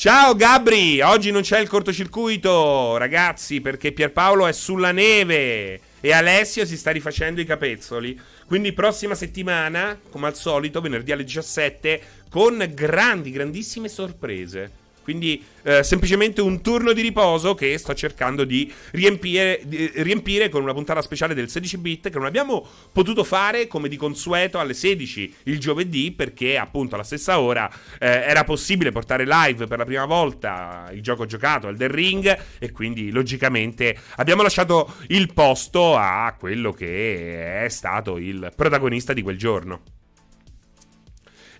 [0.00, 6.64] Ciao Gabri, oggi non c'è il cortocircuito, ragazzi, perché Pierpaolo è sulla neve e Alessio
[6.64, 8.18] si sta rifacendo i capezzoli.
[8.46, 14.79] Quindi prossima settimana, come al solito, venerdì alle 17, con grandi, grandissime sorprese.
[15.10, 20.62] Quindi eh, semplicemente un turno di riposo che sto cercando di riempire, di riempire, con
[20.62, 24.72] una puntata speciale del 16 bit che non abbiamo potuto fare come di consueto alle
[24.72, 29.84] 16 il giovedì perché appunto alla stessa ora eh, era possibile portare live per la
[29.84, 35.96] prima volta il gioco giocato al The Ring e quindi logicamente abbiamo lasciato il posto
[35.96, 39.98] a quello che è stato il protagonista di quel giorno.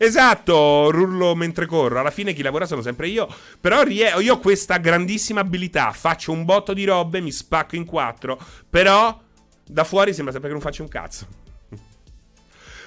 [0.03, 2.01] Esatto, rullo mentre corro.
[2.01, 3.29] Alla fine chi lavora sono sempre io.
[3.61, 5.93] Però io ho questa grandissima abilità.
[5.93, 8.41] Faccio un botto di robe, mi spacco in quattro.
[8.71, 9.21] Però
[9.63, 11.27] da fuori sembra sempre che non faccio un cazzo.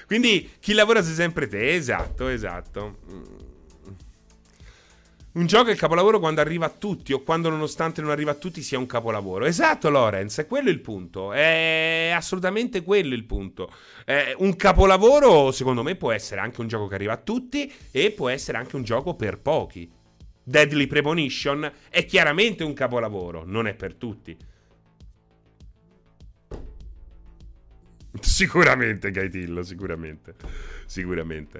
[0.08, 2.98] Quindi chi lavora sei sempre te, esatto, esatto.
[5.34, 8.62] Un gioco è capolavoro quando arriva a tutti o quando nonostante non arriva a tutti
[8.62, 9.46] sia un capolavoro.
[9.46, 11.34] Esatto, Lorenz, è quello il punto.
[11.34, 13.74] È assolutamente quello il punto.
[14.06, 18.12] Eh, un capolavoro, secondo me, può essere anche un gioco che arriva a tutti e
[18.12, 19.92] può essere anche un gioco per pochi.
[20.44, 24.38] Deadly Premonition è chiaramente un capolavoro, non è per tutti.
[28.22, 30.36] Sicuramente, Gaitillo, sicuramente.
[30.86, 31.60] Sicuramente.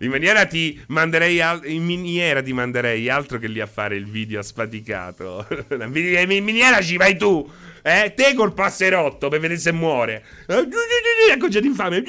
[0.00, 4.06] In maniera ti manderei al- in miniera ti manderei altro che lì a fare il
[4.06, 5.46] video spaticato.
[5.70, 7.50] in miniera ci vai tu.
[7.82, 10.24] Eh, te col passerotto per vedere se muore.
[10.46, 12.02] Ecco già d'infame.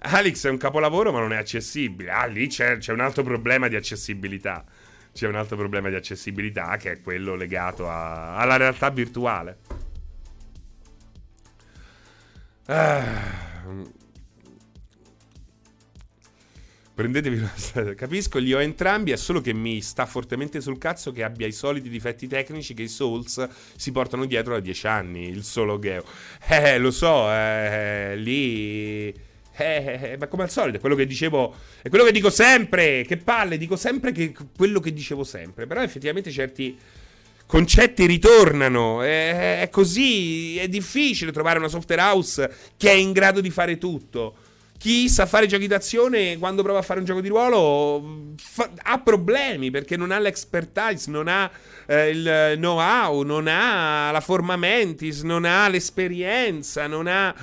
[0.00, 2.10] Alex è un capolavoro ma non è accessibile.
[2.10, 4.64] Ah, lì c'è, c'è un altro problema di accessibilità
[5.12, 9.58] c'è un altro problema di accessibilità che è quello legato a, alla realtà virtuale.
[12.66, 13.46] Ah.
[16.98, 17.94] Prendetevi una strada.
[17.96, 21.52] Capisco, li ho entrambi, è solo che mi sta fortemente sul cazzo che abbia i
[21.52, 26.02] soliti difetti tecnici che i Souls si portano dietro da dieci anni, il solo Geo.
[26.48, 29.14] Eh, lo so, eh, lì
[29.58, 32.30] eh, eh, eh, ma come al solito, è quello che dicevo, è quello che dico
[32.30, 36.78] sempre, che palle, dico sempre che quello che dicevo sempre, però effettivamente certi
[37.44, 43.40] concetti ritornano, è, è così, è difficile trovare una software house che è in grado
[43.40, 44.34] di fare tutto.
[44.78, 49.00] Chi sa fare giochi d'azione quando prova a fare un gioco di ruolo fa, ha
[49.00, 51.50] problemi perché non ha l'expertise, non ha
[51.86, 57.34] eh, il know-how, non ha la forma mentis, non ha l'esperienza, non ha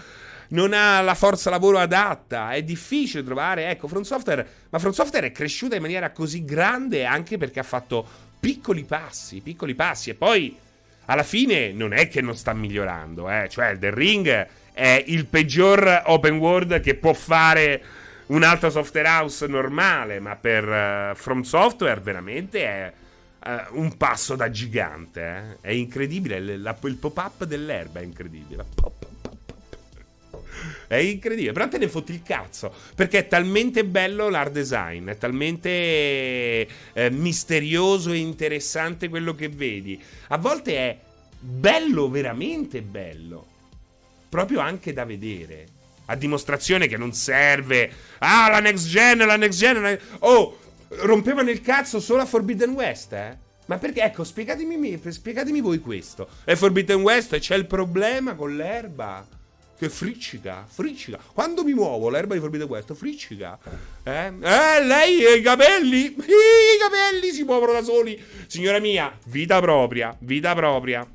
[0.49, 5.27] non ha la forza lavoro adatta, è difficile trovare, ecco, Front Software, ma Front Software
[5.27, 8.05] è cresciuta in maniera così grande anche perché ha fatto
[8.39, 10.55] piccoli passi, piccoli passi e poi
[11.05, 16.03] alla fine non è che non sta migliorando, eh, cioè The Ring è il peggior
[16.05, 17.81] open world che può fare
[18.27, 22.93] un'altra software house normale, ma per uh, From Software veramente è
[23.45, 25.69] uh, un passo da gigante, eh?
[25.69, 29.13] è incredibile, il, il pop-up dell'erba è incredibile, pop
[30.87, 31.51] è incredibile.
[31.53, 32.73] Però te ne fotti il cazzo.
[32.95, 35.07] Perché è talmente bello l'art design.
[35.09, 40.01] È talmente eh, misterioso e interessante quello che vedi.
[40.29, 40.97] A volte è
[41.39, 43.47] bello, veramente bello.
[44.29, 45.67] Proprio anche da vedere.
[46.05, 47.91] A dimostrazione che non serve.
[48.19, 49.99] Ah, la next gen, la next gen.
[50.19, 50.59] Oh,
[50.89, 53.37] rompevano il cazzo solo a Forbidden West, eh?
[53.67, 54.01] Ma perché?
[54.01, 56.27] Ecco, spiegatemi, spiegatemi voi questo.
[56.43, 59.25] È Forbidden West e c'è il problema con l'erba.
[59.77, 61.19] Che friccica, friccica.
[61.33, 63.59] Quando mi muovo l'erba di Forbidden West friccica.
[64.03, 64.31] Eh?
[64.41, 66.15] eh, lei e i capelli.
[66.15, 68.21] I capelli si muovono da soli.
[68.47, 71.05] Signora mia, vita propria, vita propria.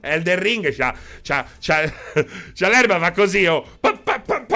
[0.00, 1.92] Elden Ring c'ha, c'ha, c'ha,
[2.54, 3.62] c'ha l'erba fa così, oh.
[3.80, 4.46] Pa, pa, pa,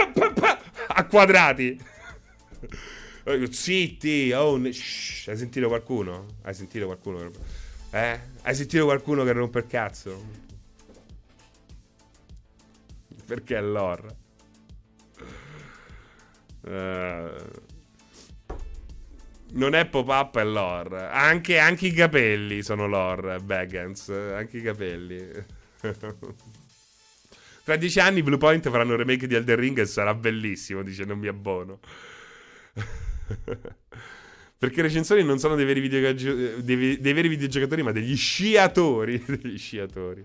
[0.89, 1.79] a quadrati.
[3.25, 6.27] Eh, zitti, oh, shh, hai sentito qualcuno?
[6.43, 7.31] Hai sentito qualcuno?
[7.91, 8.21] Eh?
[8.43, 10.51] Hai sentito qualcuno che rompe il cazzo?
[13.33, 14.15] Perché è l'or.
[16.61, 17.33] Uh,
[19.53, 21.09] non è pop-up, è lore.
[21.09, 24.11] Anche, anche, i capelli sono lore, Baggins.
[24.11, 25.31] Anche i capelli.
[27.65, 31.19] Tra dieci anni Bluepoint faranno un remake di Elden Ring e sarà bellissimo, dice non
[31.19, 31.81] mi abbono.
[34.59, 39.25] Perché i recensori non sono dei veri, dei, dei veri videogiocatori, ma degli sciatori.
[39.27, 40.23] degli sciatori.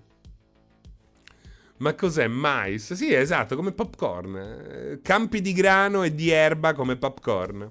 [1.77, 2.93] Ma cos'è mais?
[2.93, 4.99] Sì, esatto, come popcorn.
[5.03, 7.69] Campi di grano e di erba come popcorn.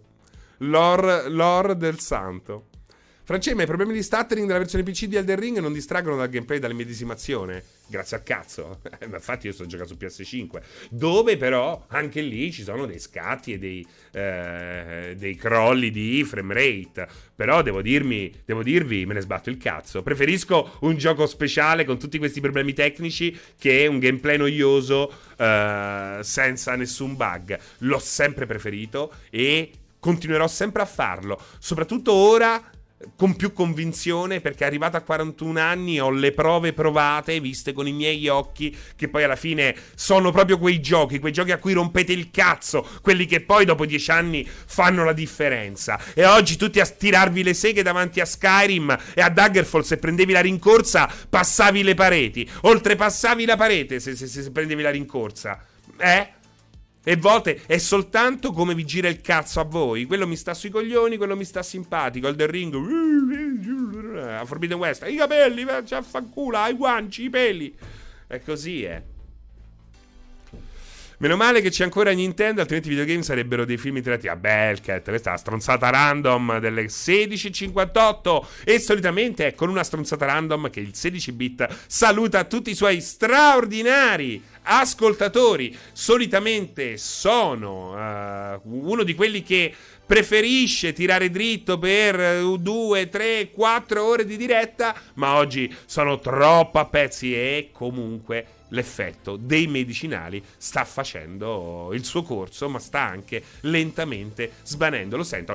[0.58, 2.68] Lore, lore del santo.
[3.26, 6.58] Francesco, i problemi di stuttering della versione PC di Elden Ring non distraggono dal gameplay
[6.58, 7.60] e dall'immedesimazione.
[7.88, 8.78] Grazie al cazzo.
[8.98, 10.62] Eh, ma infatti io sto giocando su PS5.
[10.90, 16.54] Dove però anche lì ci sono dei scatti e dei, eh, dei crolli di frame
[16.54, 17.08] rate.
[17.34, 20.04] Però devo, dirmi, devo dirvi, me ne sbatto il cazzo.
[20.04, 26.76] Preferisco un gioco speciale con tutti questi problemi tecnici che un gameplay noioso eh, senza
[26.76, 27.58] nessun bug.
[27.78, 31.40] L'ho sempre preferito e continuerò sempre a farlo.
[31.58, 32.70] Soprattutto ora
[33.14, 37.92] con più convinzione perché arrivato a 41 anni ho le prove provate, viste con i
[37.92, 42.12] miei occhi, che poi alla fine sono proprio quei giochi, quei giochi a cui rompete
[42.12, 46.00] il cazzo, quelli che poi dopo 10 anni fanno la differenza.
[46.14, 50.32] E oggi tutti a stirarvi le seghe davanti a Skyrim e a Daggerfall, se prendevi
[50.32, 55.62] la rincorsa passavi le pareti, oltrepassavi la parete se, se, se prendevi la rincorsa.
[55.98, 56.28] Eh?
[57.08, 60.06] E volte è soltanto come vi gira il cazzo a voi.
[60.06, 62.26] Quello mi sta sui coglioni, quello mi sta simpatico.
[62.26, 62.74] Elden Ring,
[64.18, 67.72] a Forbidden West, i capelli, c'ha fanculo, i guanci, i peli.
[68.26, 69.15] È così, eh.
[71.18, 74.28] Meno male che c'è ancora Nintendo, altrimenti i videogame sarebbero dei film interattivi.
[74.28, 78.46] Ah, Belcat, questa è la stronzata random delle 16.58.
[78.64, 84.42] E solitamente è con una stronzata random che il 16-bit saluta tutti i suoi straordinari
[84.64, 85.74] ascoltatori.
[85.92, 89.72] Solitamente sono uh, uno di quelli che
[90.04, 96.84] preferisce tirare dritto per 2, 3, 4 ore di diretta, ma oggi sono troppo a
[96.84, 104.52] pezzi e comunque l'effetto dei medicinali sta facendo il suo corso, ma sta anche lentamente
[104.62, 105.16] svanendo.
[105.16, 105.54] Lo sento.